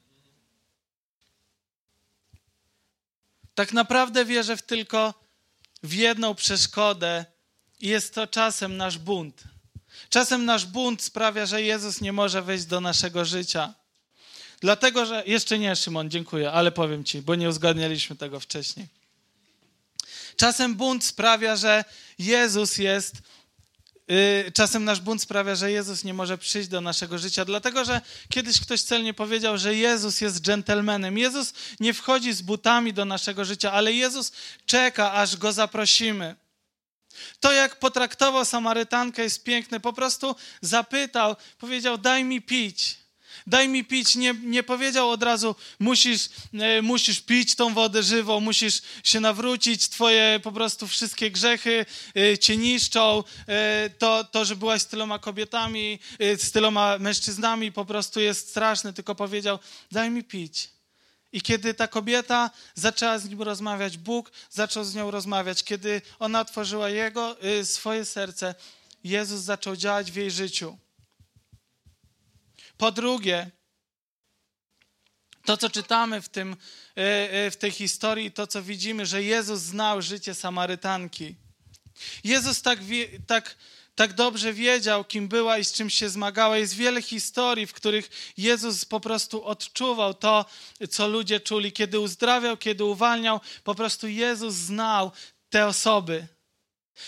Tak 3.56 3.74
naprawdę 3.74 4.26
wierzę 4.26 4.58
w 4.58 4.62
tylko 4.62 5.13
w 5.84 5.94
jedną 5.94 6.36
przeszkodę, 6.36 7.26
i 7.80 7.88
jest 7.88 8.13
to 8.13 8.28
czasem 8.28 8.78
nasz 8.78 8.98
bunt. 8.98 9.44
Czasem 10.10 10.46
nasz 10.46 10.65
bunt 10.65 11.02
sprawia, 11.02 11.46
że 11.46 11.62
Jezus 11.62 12.02
nie 12.02 12.13
może 12.13 12.42
wejść 12.42 12.65
do 12.65 12.82
naszego 12.82 13.26
życia. 13.26 13.74
Dlatego, 14.62 15.06
że 15.06 15.24
jeszcze 15.26 15.60
nie, 15.60 15.76
Szymon, 15.76 16.10
dziękuję, 16.10 16.52
ale 16.52 16.72
powiem 16.72 17.04
ci, 17.04 17.22
bo 17.22 17.36
nie 17.36 17.50
uzgadnialiśmy 17.50 18.15
tego 18.15 18.39
wcześniej. 18.39 18.88
Czasem 20.36 20.76
bunt 20.76 21.04
sprawia, 21.04 21.56
że 21.56 21.86
Jezus 22.19 22.78
jest. 22.78 23.15
Yy, 24.08 24.52
czasem 24.52 24.86
nasz 24.86 25.00
bunt 25.02 25.22
sprawia, 25.22 25.56
że 25.56 25.72
Jezus 25.72 26.04
nie 26.04 26.13
może 26.13 26.38
przyjść 26.38 26.69
do 26.69 26.82
naszego 26.82 27.17
życia, 27.17 27.45
dlatego 27.45 27.86
że 27.86 28.02
kiedyś 28.30 28.62
ktoś 28.62 28.82
celnie 28.82 29.13
powiedział, 29.13 29.58
że 29.58 29.76
Jezus 29.76 30.22
jest 30.22 30.41
dżentelmenem. 30.41 31.17
Jezus 31.17 31.54
nie 31.80 31.93
wchodzi 31.93 32.34
z 32.34 32.41
butami 32.41 32.93
do 32.93 33.06
naszego 33.06 33.45
życia, 33.45 33.72
ale 33.72 33.93
Jezus 33.93 34.32
czeka, 34.65 35.13
aż 35.13 35.38
go 35.38 35.54
zaprosimy. 35.54 36.36
To, 37.39 37.52
jak 37.52 37.80
potraktował 37.80 38.45
Samarytankę, 38.45 39.24
jest 39.24 39.43
piękne. 39.43 39.80
Po 39.80 39.93
prostu 39.93 40.36
zapytał, 40.62 41.36
powiedział: 41.58 41.98
Daj 41.98 42.24
mi 42.24 42.41
pić 42.41 42.98
daj 43.48 43.70
mi 43.70 43.86
pić. 43.86 44.15
Nie, 44.15 44.34
nie 44.34 44.63
powiedział 44.63 45.10
od 45.10 45.24
razu, 45.24 45.56
musisz, 45.80 46.30
e, 46.54 46.82
musisz 46.82 47.22
pić 47.22 47.56
tą 47.56 47.74
wodę 47.74 48.04
żywą, 48.04 48.39
musisz 48.39 48.82
się 49.04 49.20
nawrócić, 49.20 49.89
twoje 49.89 50.39
po 50.44 50.52
prostu 50.52 50.88
wszystkie 50.88 51.32
grzechy 51.32 51.86
e, 52.15 52.38
cię 52.38 52.58
niszczą. 52.58 53.24
E, 53.48 53.89
to, 53.89 54.24
to, 54.24 54.46
że 54.46 54.56
byłaś 54.56 54.82
z 54.82 54.88
tyloma 54.88 55.20
kobietami, 55.20 56.00
e, 56.20 56.38
z 56.38 56.52
tyloma 56.52 56.98
mężczyznami 56.98 57.72
po 57.72 57.86
prostu 57.86 58.20
jest 58.20 58.50
straszne, 58.50 58.94
tylko 58.94 59.15
powiedział, 59.15 59.60
daj 59.92 60.10
mi 60.10 60.24
pić. 60.24 60.70
I 61.32 61.42
kiedy 61.42 61.74
ta 61.74 61.88
kobieta 61.88 62.50
zaczęła 62.76 63.20
z 63.20 63.30
nim 63.30 63.42
rozmawiać, 63.42 63.98
Bóg 63.98 64.32
zaczął 64.50 64.84
z 64.84 64.96
nią 64.96 65.12
rozmawiać. 65.12 65.63
Kiedy 65.63 66.02
ona 66.20 66.42
otworzyła 66.42 66.89
jego, 66.89 67.42
e, 67.42 67.65
swoje 67.65 68.06
serce, 68.06 68.56
Jezus 69.04 69.42
zaczął 69.42 69.76
działać 69.76 70.12
w 70.12 70.15
jej 70.15 70.32
życiu. 70.32 70.78
Po 72.80 72.92
drugie, 72.92 73.52
to, 75.46 75.58
co 75.58 75.70
czytamy 75.70 76.22
w, 76.22 76.30
tym, 76.30 76.56
e, 76.98 77.32
e, 77.32 77.52
w 77.52 77.58
tej 77.58 77.72
historii, 77.72 78.32
to, 78.32 78.48
co 78.48 78.63
widzimy, 78.63 79.06
że 79.06 79.24
Jezus 79.24 79.62
znał 79.62 80.02
życie 80.02 80.36
Samarytanki. 80.36 81.36
Jezus 82.24 82.62
tak, 82.62 82.80
tak, 83.28 83.56
tak 83.96 84.13
dobrze 84.13 84.54
wiedział, 84.54 85.06
kim 85.06 85.28
była 85.28 85.58
i 85.58 85.65
z 85.65 85.74
czym 85.74 85.89
się 85.89 86.10
zmagała. 86.10 86.58
Jest 86.58 86.76
wiele 86.76 87.02
historii, 87.02 87.68
w 87.68 87.74
których 87.74 88.34
Jezus 88.38 88.86
po 88.86 89.00
prostu 89.00 89.44
odczuwał 89.44 90.13
to, 90.13 90.46
co 90.89 91.08
ludzie 91.08 91.39
czuli. 91.39 91.72
Kiedy 91.72 92.00
uzdrawiał, 92.00 92.58
kiedy 92.58 92.84
uwalniał, 92.84 93.39
po 93.63 93.76
prostu 93.76 94.08
Jezus 94.08 94.54
znał 94.54 95.12
te 95.50 95.68
osoby. 95.68 96.28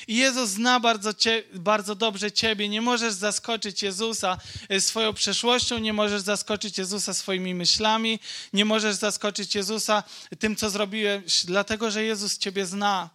I 0.08 0.16
Jezus 0.16 0.50
zna 0.50 0.80
bardzo, 0.80 1.14
cie, 1.14 1.44
bardzo 1.54 1.96
dobrze 1.96 2.32
Ciebie. 2.32 2.70
Nie 2.70 2.82
możesz 2.82 3.14
zaskoczyć 3.14 3.84
Jezusa 3.84 4.38
e, 4.70 4.82
swoją 4.82 5.14
przeszłością, 5.14 5.78
nie 5.78 5.94
możesz 5.94 6.22
zaskoczyć 6.22 6.78
Jezusa 6.78 7.14
swoimi 7.14 7.56
myślami, 7.56 8.20
nie 8.54 8.66
możesz 8.66 8.96
zaskoczyć 8.96 9.56
Jezusa 9.56 10.04
tym, 10.40 10.56
co 10.56 10.70
zrobiłeś, 10.70 11.46
dlatego 11.46 11.92
że 11.92 12.04
Jezus 12.04 12.38
Ciebie 12.38 12.66
zna. 12.66 13.10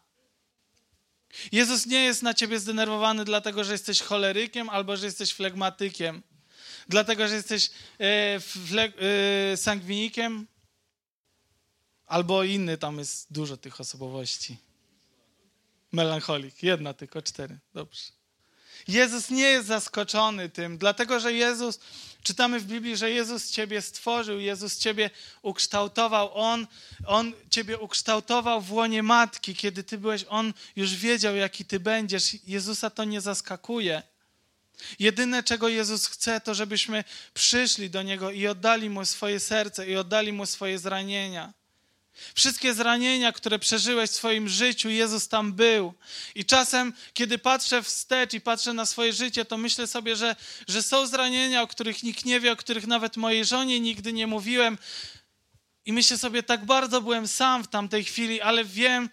Jezus 1.52 1.86
nie 1.86 2.04
jest 2.04 2.22
na 2.22 2.34
Ciebie 2.34 2.60
zdenerwowany, 2.60 3.24
dlatego 3.24 3.64
że 3.64 3.72
jesteś 3.72 4.02
cholerykiem 4.02 4.68
albo 4.68 4.96
że 4.96 5.06
jesteś 5.06 5.32
flegmatykiem, 5.32 6.22
dlatego 6.88 7.28
że 7.28 7.34
jesteś 7.34 7.70
e, 7.98 8.40
fleg, 8.40 8.92
e, 9.52 9.56
sangwinikiem 9.56 10.46
albo 12.06 12.44
inny, 12.44 12.78
tam 12.78 12.98
jest 12.98 13.32
dużo 13.32 13.56
tych 13.56 13.80
osobowości. 13.80 14.65
Melancholik. 15.96 16.62
Jedna 16.62 16.94
tylko, 16.94 17.22
cztery. 17.22 17.58
Dobrze. 17.74 18.02
Jezus 18.88 19.30
nie 19.30 19.42
jest 19.42 19.66
zaskoczony 19.66 20.48
tym, 20.48 20.78
dlatego 20.78 21.20
że 21.20 21.32
Jezus, 21.32 21.80
czytamy 22.22 22.60
w 22.60 22.66
Biblii, 22.66 22.96
że 22.96 23.10
Jezus 23.10 23.50
Ciebie 23.50 23.82
stworzył, 23.82 24.38
Jezus 24.38 24.78
Ciebie 24.78 25.10
ukształtował, 25.42 26.30
On, 26.34 26.66
On 27.06 27.32
Ciebie 27.50 27.78
ukształtował 27.78 28.60
w 28.60 28.72
łonie 28.72 29.02
matki, 29.02 29.54
kiedy 29.54 29.84
Ty 29.84 29.98
byłeś, 29.98 30.24
On 30.28 30.54
już 30.76 30.94
wiedział, 30.94 31.36
jaki 31.36 31.64
Ty 31.64 31.80
będziesz. 31.80 32.48
Jezusa 32.48 32.90
to 32.90 33.04
nie 33.04 33.20
zaskakuje. 33.20 34.02
Jedyne, 34.98 35.42
czego 35.42 35.68
Jezus 35.68 36.06
chce, 36.06 36.40
to 36.40 36.54
żebyśmy 36.54 37.04
przyszli 37.34 37.90
do 37.90 38.02
Niego 38.02 38.30
i 38.30 38.46
oddali 38.46 38.90
Mu 38.90 39.04
swoje 39.04 39.40
serce 39.40 39.88
i 39.88 39.96
oddali 39.96 40.32
Mu 40.32 40.46
swoje 40.46 40.78
zranienia. 40.78 41.52
Wszystkie 42.34 42.74
zranienia, 42.74 43.32
które 43.32 43.58
przeżyłeś 43.58 44.10
w 44.10 44.14
swoim 44.14 44.48
życiu, 44.48 44.90
Jezus 44.90 45.28
tam 45.28 45.52
był. 45.52 45.94
I 46.34 46.44
czasem, 46.44 46.92
kiedy 47.14 47.38
patrzę 47.38 47.82
wstecz 47.82 48.34
i 48.34 48.40
patrzę 48.40 48.72
na 48.72 48.86
swoje 48.86 49.12
życie, 49.12 49.44
to 49.44 49.56
myślę 49.56 49.86
sobie, 49.86 50.16
że, 50.16 50.36
że 50.68 50.82
są 50.82 51.06
zranienia, 51.06 51.62
o 51.62 51.66
których 51.66 52.02
nikt 52.02 52.24
nie 52.24 52.40
wie, 52.40 52.52
o 52.52 52.56
których 52.56 52.86
nawet 52.86 53.16
mojej 53.16 53.44
żonie 53.44 53.80
nigdy 53.80 54.12
nie 54.12 54.26
mówiłem. 54.26 54.78
I 55.84 55.92
myślę 55.92 56.18
sobie, 56.18 56.42
tak 56.42 56.64
bardzo 56.64 57.00
byłem 57.00 57.28
sam 57.28 57.64
w 57.64 57.68
tamtej 57.68 58.04
chwili, 58.04 58.40
ale 58.40 58.64
wiem, 58.64 59.08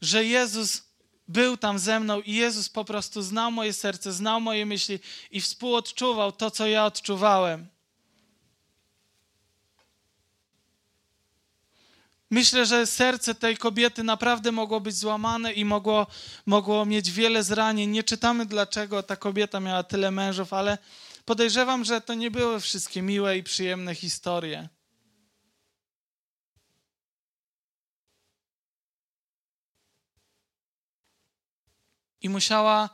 że 0.00 0.24
Jezus 0.24 0.82
był 1.28 1.56
tam 1.56 1.78
ze 1.78 2.00
mną 2.00 2.20
i 2.20 2.34
Jezus 2.34 2.68
po 2.68 2.84
prostu 2.84 3.22
znał 3.22 3.52
moje 3.52 3.72
serce, 3.72 4.12
znał 4.12 4.40
moje 4.40 4.66
myśli 4.66 4.98
i 5.30 5.40
współodczuwał 5.40 6.32
to, 6.32 6.50
co 6.50 6.66
ja 6.66 6.84
odczuwałem. 6.84 7.75
Myślę, 12.30 12.66
że 12.66 12.86
serce 12.86 13.34
tej 13.34 13.56
kobiety 13.56 14.02
naprawdę 14.02 14.52
mogło 14.52 14.80
być 14.80 14.96
złamane 14.96 15.52
i 15.52 15.64
mogło, 15.64 16.06
mogło 16.46 16.86
mieć 16.86 17.10
wiele 17.10 17.42
zranień. 17.42 17.90
Nie 17.90 18.02
czytamy, 18.02 18.46
dlaczego 18.46 19.02
ta 19.02 19.16
kobieta 19.16 19.60
miała 19.60 19.82
tyle 19.82 20.10
mężów, 20.10 20.52
ale 20.52 20.78
podejrzewam, 21.24 21.84
że 21.84 22.00
to 22.00 22.14
nie 22.14 22.30
były 22.30 22.60
wszystkie 22.60 23.02
miłe 23.02 23.38
i 23.38 23.42
przyjemne 23.42 23.94
historie. 23.94 24.68
I 32.20 32.28
musiała 32.28 32.90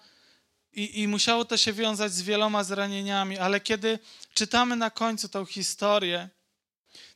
i, 0.73 1.01
I, 1.01 1.09
musiało 1.09 1.45
to 1.45 1.57
się 1.57 1.73
wiązać 1.73 2.13
z 2.13 2.23
wieloma 2.23 2.65
zranieniami, 2.65 3.39
ale 3.39 3.61
kiedy 3.61 3.99
czytamy 4.35 4.77
na 4.77 4.91
końcu 4.91 5.29
tą 5.29 5.45
historię, 5.45 6.29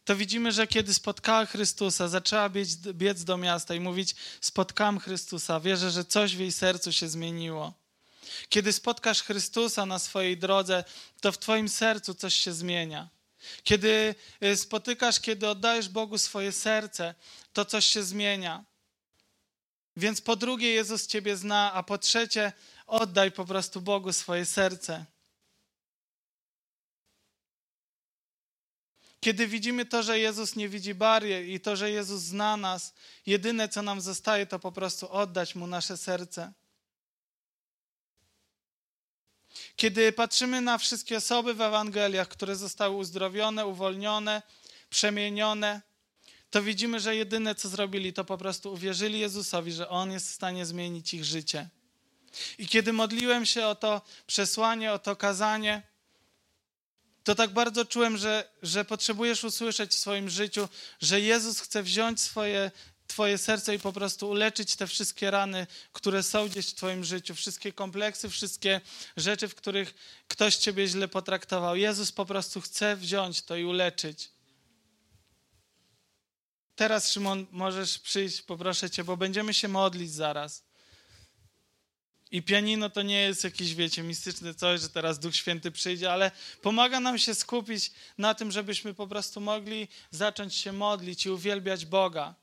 to 0.07 0.17
widzimy, 0.17 0.53
że 0.53 0.67
kiedy 0.67 0.95
spotkała 0.95 1.47
Chrystusa, 1.47 2.09
zaczęła 2.09 2.49
biec, 2.49 2.77
biec 2.77 3.25
do 3.25 3.37
miasta 3.37 3.75
i 3.75 3.81
mówić: 3.81 4.15
Spotkałam 4.41 4.99
Chrystusa, 4.99 5.61
wierzę, 5.61 5.91
że 5.91 6.05
coś 6.05 6.37
w 6.37 6.41
jej 6.41 6.53
sercu 6.53 6.93
się 6.93 7.09
zmieniło. 7.09 7.75
Kiedy 8.49 8.73
spotkasz 8.73 9.23
Chrystusa 9.23 9.87
na 9.87 9.99
swojej 9.99 10.39
drodze, 10.39 10.85
to 11.21 11.33
w 11.33 11.39
Twoim 11.39 11.69
sercu 11.69 12.15
coś 12.15 12.35
się 12.35 12.53
zmienia. 12.53 13.09
Kiedy 13.63 14.15
y, 14.43 14.57
spotykasz, 14.57 15.21
kiedy 15.21 15.49
oddajesz 15.49 15.89
Bogu 15.89 16.19
swoje 16.19 16.53
serce, 16.53 17.15
to 17.53 17.65
coś 17.65 17.85
się 17.85 18.03
zmienia. 18.03 18.65
Więc 19.97 20.21
po 20.21 20.37
drugie, 20.37 20.71
Jezus 20.71 21.07
Ciebie 21.07 21.37
zna, 21.37 21.73
a 21.73 21.83
po 21.83 21.99
trzecie, 21.99 22.53
oddaj 22.87 23.33
po 23.33 23.45
prostu 23.45 23.81
Bogu 23.81 24.13
swoje 24.13 24.47
serce. 24.47 25.05
Kiedy 29.27 29.47
widzimy 29.47 29.87
to, 29.87 30.03
że 30.03 30.19
Jezus 30.19 30.57
nie 30.57 30.69
widzi 30.69 30.95
barier 30.95 31.45
i 31.45 31.61
to, 31.61 31.77
że 31.77 31.91
Jezus 31.91 32.23
zna 32.23 32.57
nas, 32.57 32.95
jedyne 33.27 33.69
co 33.69 33.83
nam 33.83 34.01
zostaje, 34.01 34.47
to 34.47 34.59
po 34.59 34.73
prostu 34.73 35.09
oddać 35.09 35.55
Mu 35.55 35.67
nasze 35.67 35.97
serce. 35.97 36.53
Kiedy 39.77 40.13
patrzymy 40.13 40.61
na 40.61 40.79
wszystkie 40.79 41.17
osoby 41.17 41.55
w 41.55 41.61
Ewangeliach, 41.61 42.29
które 42.29 42.57
zostały 42.57 42.97
uzdrowione, 42.97 43.67
uwolnione, 43.67 44.43
przemienione, 44.91 45.83
to 46.51 46.63
widzimy, 46.63 47.01
że 47.01 47.17
jedyne 47.17 47.55
co 47.55 47.69
zrobili, 47.69 48.13
to 48.13 48.25
po 48.25 48.39
prostu 48.39 48.73
uwierzyli 48.73 49.19
Jezusowi, 49.19 49.73
że 49.73 49.89
On 49.89 50.13
jest 50.13 50.31
w 50.31 50.35
stanie 50.35 50.67
zmienić 50.67 51.15
ich 51.15 51.25
życie. 51.25 51.69
I 52.59 52.69
kiedy 52.69 52.93
modliłem 52.93 53.47
się 53.47 53.67
o 53.67 53.75
to 53.75 54.03
przesłanie, 54.27 54.93
o 54.93 54.99
to 54.99 55.17
kazanie, 55.17 55.83
to 57.27 57.35
tak 57.35 57.53
bardzo 57.53 57.85
czułem, 57.85 58.19
że, 58.19 58.49
że 58.63 58.85
potrzebujesz 58.85 59.45
usłyszeć 59.45 59.91
w 59.91 59.99
swoim 59.99 60.31
życiu, 60.31 60.69
że 61.01 61.21
Jezus 61.21 61.61
chce 61.61 61.83
wziąć 61.83 62.21
swoje, 62.21 62.71
Twoje 63.07 63.39
serce 63.39 63.75
i 63.75 63.79
po 63.79 63.93
prostu 63.93 64.29
uleczyć 64.29 64.77
te 64.77 64.87
wszystkie 64.87 65.31
rany, 65.31 65.67
które 65.93 66.23
są 66.23 66.49
gdzieś 66.49 66.67
w 66.67 66.75
Twoim 66.75 67.05
życiu, 67.05 67.35
wszystkie 67.35 67.73
kompleksy, 67.73 68.31
wszystkie 68.31 68.81
rzeczy, 69.17 69.49
w 69.49 69.55
których 69.55 69.95
ktoś 70.29 70.57
Ciebie 70.57 70.89
źle 70.89 71.09
potraktował. 71.09 71.77
Jezus 71.77 72.13
po 72.13 72.27
prostu 72.27 72.61
chce 72.61 72.97
wziąć 72.97 73.43
to 73.43 73.57
i 73.57 73.65
uleczyć. 73.65 74.31
Teraz, 76.75 77.13
Szymon, 77.13 77.47
możesz 77.51 77.99
przyjść, 77.99 78.43
poproszę 78.43 78.91
Cię, 78.91 79.05
bo 79.05 79.17
będziemy 79.17 79.55
się 79.55 79.69
modlić 79.69 80.13
zaraz. 80.13 80.66
I 82.31 82.43
pianino 82.43 82.91
to 82.91 83.03
nie 83.03 83.21
jest 83.21 83.45
jakieś, 83.45 83.75
wiecie, 83.75 84.03
mistyczne 84.03 84.55
coś, 84.55 84.81
że 84.81 84.89
teraz 84.89 85.19
Duch 85.19 85.37
Święty 85.37 85.71
przyjdzie, 85.71 86.13
ale 86.13 86.31
pomaga 86.63 87.01
nam 87.01 87.19
się 87.19 87.35
skupić 87.35 87.93
na 88.19 88.35
tym, 88.35 88.53
żebyśmy 88.53 88.95
po 88.95 89.07
prostu 89.07 89.41
mogli 89.41 89.89
zacząć 90.11 90.55
się 90.55 90.73
modlić 90.73 91.27
i 91.27 91.31
uwielbiać 91.31 91.87
Boga. 91.87 92.35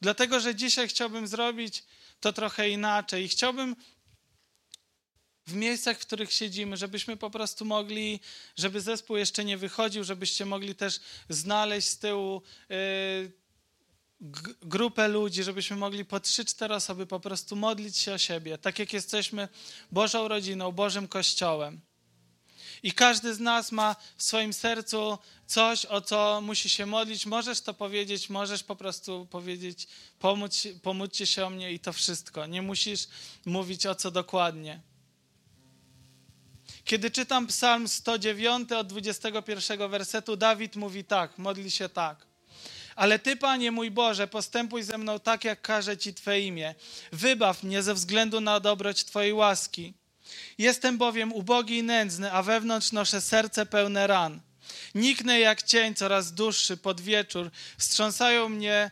Dlatego, 0.00 0.40
że 0.40 0.54
dzisiaj 0.54 0.88
chciałbym 0.88 1.26
zrobić 1.26 1.84
to 2.20 2.32
trochę 2.32 2.70
inaczej 2.70 3.24
i 3.24 3.28
chciałbym 3.28 3.76
w 5.46 5.54
miejscach, 5.54 5.98
w 5.98 6.06
których 6.06 6.32
siedzimy, 6.32 6.76
żebyśmy 6.76 7.16
po 7.16 7.30
prostu 7.30 7.64
mogli, 7.64 8.20
żeby 8.56 8.80
zespół 8.80 9.16
jeszcze 9.16 9.44
nie 9.44 9.58
wychodził, 9.58 10.04
żebyście 10.04 10.46
mogli 10.46 10.74
też 10.74 11.00
znaleźć 11.28 11.88
z 11.88 11.98
tyłu 11.98 12.42
yy, 12.68 13.39
grupę 14.62 15.08
ludzi, 15.08 15.42
żebyśmy 15.42 15.76
mogli 15.76 16.04
po 16.04 16.20
trzy, 16.20 16.44
cztery 16.44 16.74
osoby 16.74 17.06
po 17.06 17.20
prostu 17.20 17.56
modlić 17.56 17.98
się 17.98 18.12
o 18.12 18.18
siebie, 18.18 18.58
tak 18.58 18.78
jak 18.78 18.92
jesteśmy 18.92 19.48
Bożą 19.92 20.28
rodziną, 20.28 20.72
Bożym 20.72 21.08
Kościołem. 21.08 21.80
I 22.82 22.92
każdy 22.92 23.34
z 23.34 23.40
nas 23.40 23.72
ma 23.72 23.96
w 24.16 24.22
swoim 24.22 24.52
sercu 24.52 25.18
coś, 25.46 25.86
o 25.86 26.00
co 26.00 26.40
musi 26.40 26.68
się 26.68 26.86
modlić. 26.86 27.26
Możesz 27.26 27.60
to 27.60 27.74
powiedzieć, 27.74 28.30
możesz 28.30 28.64
po 28.64 28.76
prostu 28.76 29.26
powiedzieć, 29.30 29.88
pomóc, 30.18 30.68
pomóżcie 30.82 31.26
się 31.26 31.46
o 31.46 31.50
mnie 31.50 31.72
i 31.72 31.78
to 31.78 31.92
wszystko. 31.92 32.46
Nie 32.46 32.62
musisz 32.62 33.08
mówić 33.46 33.86
o 33.86 33.94
co 33.94 34.10
dokładnie. 34.10 34.80
Kiedy 36.84 37.10
czytam 37.10 37.46
Psalm 37.46 37.88
109 37.88 38.72
od 38.72 38.86
21 38.86 39.90
wersetu, 39.90 40.36
Dawid 40.36 40.76
mówi 40.76 41.04
tak, 41.04 41.38
modli 41.38 41.70
się 41.70 41.88
tak. 41.88 42.29
Ale 42.96 43.18
Ty, 43.18 43.36
Panie 43.36 43.70
mój 43.70 43.90
Boże, 43.90 44.28
postępuj 44.28 44.82
ze 44.82 44.98
mną 44.98 45.20
tak, 45.20 45.44
jak 45.44 45.62
każe 45.62 45.96
Ci 45.96 46.14
Twe 46.14 46.40
imię. 46.40 46.74
Wybaw 47.12 47.62
mnie 47.62 47.82
ze 47.82 47.94
względu 47.94 48.40
na 48.40 48.60
dobroć 48.60 49.04
Twojej 49.04 49.32
łaski. 49.32 49.94
Jestem 50.58 50.98
bowiem 50.98 51.32
ubogi 51.32 51.78
i 51.78 51.82
nędzny, 51.82 52.32
a 52.32 52.42
wewnątrz 52.42 52.92
noszę 52.92 53.20
serce 53.20 53.66
pełne 53.66 54.06
ran. 54.06 54.40
Niknę 54.94 55.40
jak 55.40 55.62
cień 55.62 55.94
coraz 55.94 56.32
dłuższy 56.32 56.76
pod 56.76 57.00
wieczór. 57.00 57.50
Wstrząsają 57.78 58.48
mnie 58.48 58.90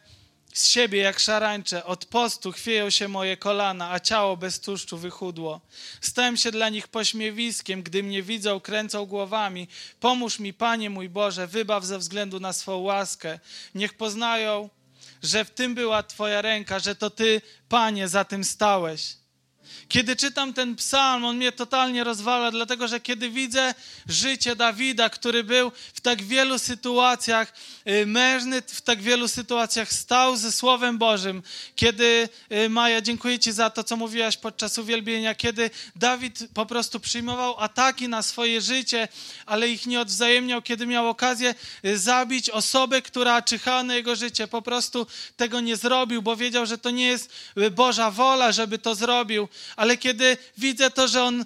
z 0.59 0.67
siebie 0.67 0.99
jak 0.99 1.19
szarańcze, 1.19 1.85
od 1.85 2.05
postu 2.05 2.53
chwieją 2.53 2.91
się 2.91 3.09
moje 3.09 3.37
kolana, 3.37 3.91
a 3.91 4.01
ciało 4.01 4.37
bez 4.37 4.61
tłuszczu 4.61 4.99
wychudło. 4.99 5.61
Stałem 6.01 6.37
się 6.37 6.51
dla 6.51 6.69
nich 6.69 6.89
pośmiewiskiem, 6.89 7.83
gdy 7.83 8.03
mnie 8.03 8.23
widzą, 8.23 8.61
kręcą 8.61 9.07
głowami. 9.07 9.69
Pomóż 10.01 10.39
mi, 10.39 10.55
Panie 10.55 10.91
mój 10.91 11.09
Boże, 11.09 11.47
wybaw 11.47 11.85
ze 11.85 11.99
względu 11.99 12.41
na 12.41 12.53
swą 12.53 12.77
łaskę. 12.77 13.39
Niech 13.75 13.95
poznają, 13.95 14.69
że 15.23 15.45
w 15.45 15.51
tym 15.51 15.75
była 15.75 16.03
Twoja 16.03 16.43
ręka, 16.43 16.79
że 16.79 16.95
to 16.95 17.11
Ty, 17.11 17.43
Panie, 17.69 18.09
za 18.09 18.25
tym 18.25 18.45
stałeś. 18.45 19.18
Kiedy 19.89 20.17
czytam 20.17 20.55
ten 20.55 20.77
psalm, 20.77 21.25
on 21.25 21.37
mnie 21.37 21.53
totalnie 21.53 22.05
rozwala, 22.05 22.51
dlatego 22.51 22.89
że 22.89 23.01
kiedy 23.01 23.31
widzę 23.31 23.75
życie 24.09 24.57
Dawida, 24.57 25.11
który 25.11 25.45
był 25.45 25.73
w 25.95 26.01
tak 26.01 26.23
wielu 26.23 26.59
sytuacjach 26.59 27.53
y, 27.89 28.07
mężny, 28.07 28.63
w 28.67 28.81
tak 28.81 29.03
wielu 29.03 29.29
sytuacjach 29.29 29.93
stał 29.93 30.37
ze 30.37 30.53
Słowem 30.53 30.99
Bożym, 30.99 31.43
kiedy, 31.77 32.29
y, 32.53 32.69
Maja, 32.69 33.01
dziękuję 33.01 33.39
Ci 33.39 33.53
za 33.53 33.71
to, 33.71 33.85
co 33.85 33.97
mówiłaś 33.97 34.37
podczas 34.37 34.79
uwielbienia, 34.79 35.35
kiedy 35.35 35.71
Dawid 35.97 36.39
po 36.55 36.67
prostu 36.67 37.01
przyjmował 37.01 37.61
ataki 37.61 38.09
na 38.09 38.23
swoje 38.23 38.61
życie, 38.61 39.09
ale 39.47 39.69
ich 39.69 39.87
nie 39.87 40.01
odwzajemniał, 40.01 40.63
kiedy 40.63 40.87
miał 40.87 41.09
okazję 41.09 41.55
y, 41.85 41.99
zabić 41.99 42.51
osobę, 42.51 43.03
która 43.03 43.43
czyhała 43.43 43.83
na 43.83 43.95
jego 43.95 44.17
życie, 44.17 44.49
po 44.49 44.63
prostu 44.63 45.07
tego 45.37 45.61
nie 45.61 45.77
zrobił, 45.77 46.23
bo 46.23 46.37
wiedział, 46.37 46.67
że 46.67 46.79
to 46.79 46.91
nie 46.91 47.07
jest 47.07 47.31
Boża 47.71 48.11
wola, 48.11 48.53
żeby 48.53 48.79
to 48.79 48.95
zrobił, 48.95 49.49
ale 49.77 49.97
kiedy 49.97 50.37
widzę 50.59 50.91
to, 50.91 51.09
że 51.09 51.23
on 51.23 51.45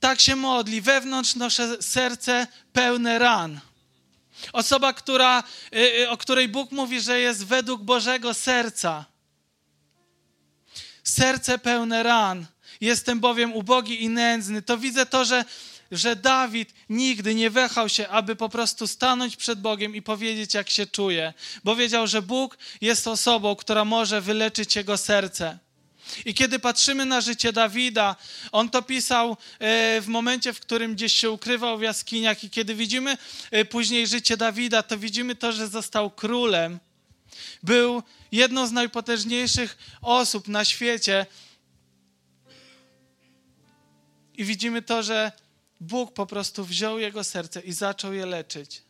tak 0.00 0.20
się 0.20 0.36
modli, 0.36 0.80
wewnątrz 0.80 1.34
noszę 1.34 1.82
serce 1.82 2.46
pełne 2.72 3.18
ran. 3.18 3.60
Osoba, 4.52 4.92
która, 4.92 5.42
y, 5.74 6.00
y, 6.00 6.10
o 6.10 6.16
której 6.16 6.48
Bóg 6.48 6.72
mówi, 6.72 7.00
że 7.00 7.20
jest 7.20 7.46
według 7.46 7.82
Bożego 7.82 8.34
serca. 8.34 9.04
Serce 11.04 11.58
pełne 11.58 12.02
ran. 12.02 12.46
Jestem 12.80 13.20
bowiem 13.20 13.52
ubogi 13.52 14.04
i 14.04 14.08
nędzny. 14.08 14.62
To 14.62 14.78
widzę 14.78 15.06
to, 15.06 15.24
że, 15.24 15.44
że 15.90 16.16
Dawid 16.16 16.74
nigdy 16.88 17.34
nie 17.34 17.50
wahał 17.50 17.88
się, 17.88 18.08
aby 18.08 18.36
po 18.36 18.48
prostu 18.48 18.86
stanąć 18.86 19.36
przed 19.36 19.60
Bogiem 19.60 19.94
i 19.94 20.02
powiedzieć, 20.02 20.54
jak 20.54 20.70
się 20.70 20.86
czuje, 20.86 21.34
bo 21.64 21.76
wiedział, 21.76 22.06
że 22.06 22.22
Bóg 22.22 22.58
jest 22.80 23.08
osobą, 23.08 23.56
która 23.56 23.84
może 23.84 24.20
wyleczyć 24.20 24.76
jego 24.76 24.96
serce. 24.96 25.58
I 26.24 26.34
kiedy 26.34 26.58
patrzymy 26.58 27.06
na 27.06 27.20
życie 27.20 27.52
Dawida, 27.52 28.16
on 28.52 28.70
to 28.70 28.82
pisał 28.82 29.36
e, 29.58 30.00
w 30.00 30.06
momencie, 30.08 30.52
w 30.52 30.60
którym 30.60 30.94
gdzieś 30.94 31.12
się 31.12 31.30
ukrywał 31.30 31.78
w 31.78 31.82
jaskiniach, 31.82 32.44
i 32.44 32.50
kiedy 32.50 32.74
widzimy 32.74 33.18
e, 33.50 33.64
później 33.64 34.06
życie 34.06 34.36
Dawida, 34.36 34.82
to 34.82 34.98
widzimy 34.98 35.34
to, 35.34 35.52
że 35.52 35.68
został 35.68 36.10
królem. 36.10 36.78
Był 37.62 38.02
jedną 38.32 38.66
z 38.66 38.72
najpotężniejszych 38.72 39.78
osób 40.02 40.48
na 40.48 40.64
świecie. 40.64 41.26
I 44.34 44.44
widzimy 44.44 44.82
to, 44.82 45.02
że 45.02 45.32
Bóg 45.80 46.14
po 46.14 46.26
prostu 46.26 46.64
wziął 46.64 46.98
jego 46.98 47.24
serce 47.24 47.60
i 47.60 47.72
zaczął 47.72 48.12
je 48.12 48.26
leczyć. 48.26 48.82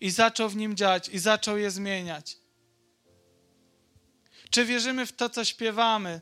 I 0.00 0.10
zaczął 0.10 0.48
w 0.48 0.56
nim 0.56 0.76
działać, 0.76 1.08
i 1.08 1.18
zaczął 1.18 1.58
je 1.58 1.70
zmieniać. 1.70 2.36
Czy 4.50 4.64
wierzymy 4.64 5.06
w 5.06 5.12
to, 5.12 5.30
co 5.30 5.44
śpiewamy? 5.44 6.20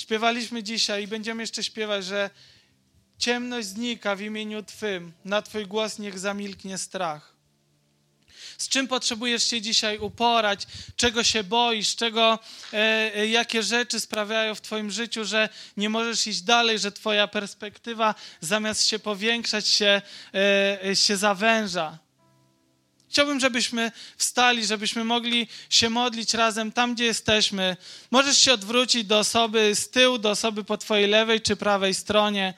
Śpiewaliśmy 0.00 0.62
dzisiaj 0.62 1.02
i 1.02 1.06
będziemy 1.06 1.42
jeszcze 1.42 1.64
śpiewać, 1.64 2.04
że 2.04 2.30
ciemność 3.18 3.68
znika 3.68 4.16
w 4.16 4.20
imieniu 4.20 4.62
Twym, 4.62 5.12
na 5.24 5.42
Twój 5.42 5.66
głos 5.66 5.98
niech 5.98 6.18
zamilknie 6.18 6.78
strach. 6.78 7.34
Z 8.58 8.68
czym 8.68 8.88
potrzebujesz 8.88 9.44
się 9.44 9.60
dzisiaj 9.60 9.98
uporać, 9.98 10.66
czego 10.96 11.24
się 11.24 11.44
boisz, 11.44 11.96
czego, 11.96 12.38
e, 12.72 12.76
e, 13.14 13.26
jakie 13.26 13.62
rzeczy 13.62 14.00
sprawiają 14.00 14.54
w 14.54 14.60
Twoim 14.60 14.90
życiu, 14.90 15.24
że 15.24 15.48
nie 15.76 15.90
możesz 15.90 16.26
iść 16.26 16.40
dalej, 16.40 16.78
że 16.78 16.92
Twoja 16.92 17.28
perspektywa 17.28 18.14
zamiast 18.40 18.86
się 18.86 18.98
powiększać 18.98 19.68
się, 19.68 20.02
e, 20.34 20.84
e 20.84 20.96
się 20.96 21.16
zawęża. 21.16 21.98
Chciałbym, 23.10 23.40
żebyśmy 23.40 23.92
wstali, 24.16 24.66
żebyśmy 24.66 25.04
mogli 25.04 25.48
się 25.70 25.90
modlić 25.90 26.34
razem 26.34 26.72
tam, 26.72 26.94
gdzie 26.94 27.04
jesteśmy. 27.04 27.76
Możesz 28.10 28.38
się 28.38 28.52
odwrócić 28.52 29.04
do 29.04 29.18
osoby 29.18 29.74
z 29.74 29.90
tyłu, 29.90 30.18
do 30.18 30.30
osoby 30.30 30.64
po 30.64 30.78
Twojej 30.78 31.08
lewej 31.08 31.40
czy 31.40 31.56
prawej 31.56 31.94
stronie. 31.94 32.54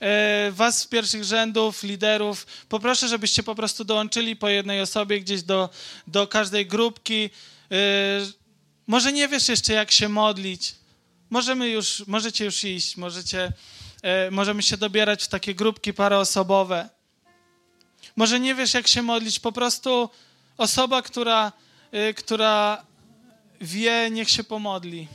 E, 0.00 0.50
was 0.52 0.78
z 0.78 0.86
pierwszych 0.86 1.24
rzędów, 1.24 1.82
liderów, 1.82 2.46
poproszę, 2.68 3.08
żebyście 3.08 3.42
po 3.42 3.54
prostu 3.54 3.84
dołączyli 3.84 4.36
po 4.36 4.48
jednej 4.48 4.80
osobie 4.80 5.20
gdzieś 5.20 5.42
do, 5.42 5.70
do 6.06 6.26
każdej 6.26 6.66
grupki. 6.66 7.30
E, 7.70 7.76
może 8.86 9.12
nie 9.12 9.28
wiesz 9.28 9.48
jeszcze, 9.48 9.72
jak 9.72 9.90
się 9.90 10.08
modlić. 10.08 10.74
Możemy 11.30 11.68
już, 11.68 12.04
możecie 12.06 12.44
już 12.44 12.64
iść, 12.64 12.96
możecie, 12.96 13.52
e, 14.02 14.30
możemy 14.30 14.62
się 14.62 14.76
dobierać 14.76 15.24
w 15.24 15.28
takie 15.28 15.54
grupki 15.54 15.94
paroosobowe. 15.94 16.88
Może 18.16 18.40
nie 18.40 18.54
wiesz, 18.54 18.74
jak 18.74 18.88
się 18.88 19.02
modlić, 19.02 19.40
po 19.40 19.52
prostu 19.52 20.10
osoba, 20.56 21.02
która, 21.02 21.52
y, 21.94 22.14
która 22.14 22.84
wie, 23.60 24.10
niech 24.10 24.30
się 24.30 24.44
pomodli. 24.44 25.08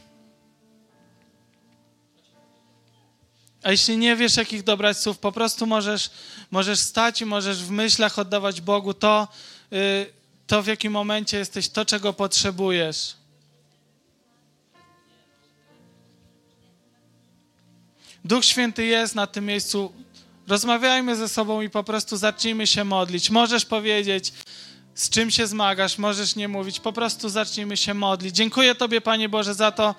A 3.64 3.72
jeśli 3.72 3.98
nie 3.98 4.16
wiesz, 4.16 4.38
jakich 4.38 4.64
dobrać 4.64 4.98
słów, 4.98 5.18
po 5.18 5.32
prostu 5.32 5.68
możesz, 5.68 6.12
możesz 6.52 6.80
stać 6.80 7.22
i 7.22 7.26
możesz 7.26 7.64
w 7.64 7.72
myślach 7.72 8.20
oddawać 8.20 8.62
Bogu 8.62 8.94
to, 8.94 9.28
y, 9.74 10.14
to, 10.48 10.64
w 10.64 10.68
jakim 10.68 10.94
momencie 10.94 11.38
jesteś, 11.38 11.70
to, 11.70 11.86
czego 11.86 12.14
potrzebujesz. 12.14 13.16
Duch 18.26 18.46
Święty 18.46 18.86
jest 18.86 19.16
na 19.16 19.28
tym 19.28 19.46
miejscu 19.46 19.94
Rozmawiajmy 20.50 21.16
ze 21.16 21.30
sobą 21.30 21.62
i 21.62 21.70
po 21.70 21.84
prostu 21.84 22.18
zacznijmy 22.18 22.68
się 22.68 22.84
modlić. 22.84 23.30
Możesz 23.30 23.66
powiedzieć, 23.66 24.34
z 24.96 25.10
czym 25.10 25.32
się 25.32 25.48
zmagasz, 25.48 25.98
możesz 25.98 26.36
nie 26.36 26.48
mówić, 26.48 26.80
po 26.80 26.94
prostu 26.94 27.30
zacznijmy 27.30 27.78
się 27.78 27.94
modlić. 27.94 28.36
Dziękuję 28.36 28.76
Tobie, 28.76 29.02
Panie 29.02 29.30
Boże, 29.30 29.54
za 29.54 29.72
to, 29.72 29.96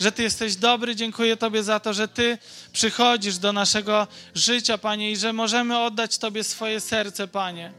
że 0.00 0.12
Ty 0.12 0.22
jesteś 0.22 0.56
dobry. 0.56 0.96
Dziękuję 0.96 1.36
Tobie 1.36 1.62
za 1.62 1.80
to, 1.80 1.92
że 1.92 2.08
Ty 2.08 2.38
przychodzisz 2.72 3.38
do 3.38 3.52
naszego 3.52 4.06
życia, 4.34 4.78
Panie, 4.78 5.12
i 5.12 5.16
że 5.16 5.32
możemy 5.32 5.78
oddać 5.78 6.18
Tobie 6.18 6.44
swoje 6.44 6.80
serce, 6.80 7.28
Panie. 7.28 7.72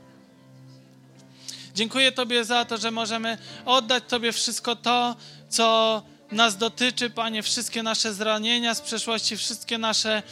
Dziękuję 1.75 2.11
Tobie 2.11 2.45
za 2.45 2.65
to, 2.65 2.77
że 2.77 2.91
możemy 2.91 3.37
oddać 3.65 4.03
Tobie 4.07 4.31
wszystko 4.31 4.75
to, 4.75 5.15
co 5.49 6.01
nas 6.31 6.57
dotyczy, 6.57 7.09
Panie, 7.09 7.43
wszystkie 7.43 7.83
nasze 7.83 8.13
zranienia 8.13 8.75
z 8.75 8.81
przeszłości, 8.81 9.37
wszystkie 9.37 9.77
nasze 9.77 10.23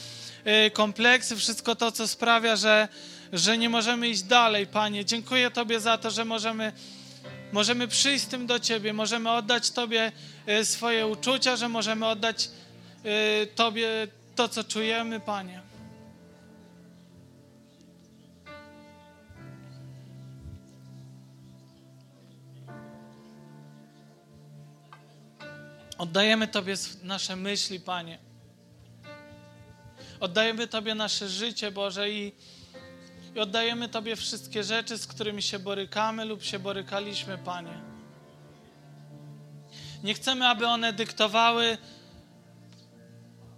kompleksy, 0.74 1.36
wszystko 1.36 1.76
to, 1.76 1.92
co 1.92 2.08
sprawia, 2.08 2.56
że, 2.56 2.88
że 3.34 3.58
nie 3.58 3.70
możemy 3.70 4.10
iść 4.10 4.24
dalej, 4.24 4.68
Panie. 4.68 5.06
Dziękuję 5.06 5.52
Tobie 5.52 5.80
za 5.80 5.98
to, 5.98 6.12
że 6.12 6.26
możemy, 6.26 6.72
możemy 7.52 7.88
przyjść 7.88 8.26
z 8.26 8.28
tym 8.28 8.48
do 8.48 8.60
Ciebie, 8.60 8.94
możemy 8.94 9.32
oddać 9.32 9.72
Tobie 9.72 10.12
y, 10.50 10.66
swoje 10.66 11.08
uczucia, 11.08 11.56
że 11.56 11.70
możemy 11.70 12.08
oddać 12.08 12.50
y, 13.06 13.48
Tobie 13.56 14.08
to, 14.36 14.50
co 14.50 14.64
czujemy, 14.64 15.20
Panie. 15.20 15.62
Oddajemy 25.98 26.48
Tobie 26.48 26.76
nasze 27.04 27.36
myśli, 27.36 27.80
Panie. 27.80 28.27
Oddajemy 30.20 30.68
Tobie 30.68 30.96
nasze 30.96 31.30
życie, 31.30 31.72
Boże, 31.72 32.10
i, 32.12 32.32
i 33.36 33.40
oddajemy 33.40 33.90
Tobie 33.90 34.16
wszystkie 34.16 34.64
rzeczy, 34.64 34.98
z 34.98 35.08
którymi 35.08 35.42
się 35.42 35.60
borykamy 35.60 36.26
lub 36.26 36.44
się 36.44 36.60
borykaliśmy, 36.60 37.38
Panie. 37.38 37.82
Nie 40.04 40.14
chcemy, 40.14 40.48
aby 40.48 40.68
one 40.68 40.94
dyktowały 40.94 41.78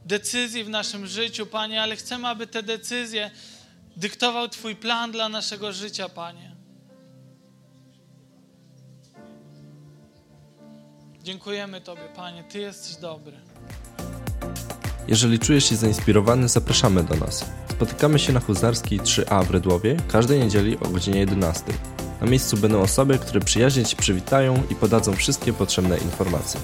decyzji 0.05 0.63
w 0.63 0.69
naszym 0.69 1.07
życiu, 1.07 1.45
Panie, 1.45 1.81
ale 1.81 1.95
chcemy, 1.95 2.27
aby 2.27 2.47
te 2.47 2.63
decyzje 2.63 3.31
dyktował 3.97 4.49
Twój 4.49 4.75
plan 4.75 5.11
dla 5.11 5.29
naszego 5.29 5.73
życia, 5.73 6.09
Panie. 6.09 6.55
Dziękujemy 11.23 11.81
Tobie, 11.81 12.09
Panie. 12.15 12.43
Ty 12.43 12.59
jesteś 12.59 12.95
dobry. 12.95 13.48
Jeżeli 15.09 15.39
czujesz 15.39 15.69
się 15.69 15.75
zainspirowany, 15.75 16.47
zapraszamy 16.47 17.03
do 17.03 17.15
nas. 17.15 17.45
Spotykamy 17.71 18.19
się 18.19 18.33
na 18.33 18.39
Huzarskiej 18.39 18.99
3A 18.99 19.45
w 19.45 19.51
Rydłowie 19.51 19.97
każdej 20.07 20.39
niedzieli 20.39 20.79
o 20.79 20.89
godzinie 20.89 21.19
11. 21.19 21.63
Na 22.21 22.27
miejscu 22.27 22.57
będą 22.57 22.81
osoby, 22.81 23.19
które 23.19 23.39
przyjaźnie 23.39 23.85
Ci 23.85 23.95
przywitają 23.95 24.63
i 24.69 24.75
podadzą 24.75 25.13
wszystkie 25.13 25.53
potrzebne 25.53 25.97
informacje. 25.97 26.59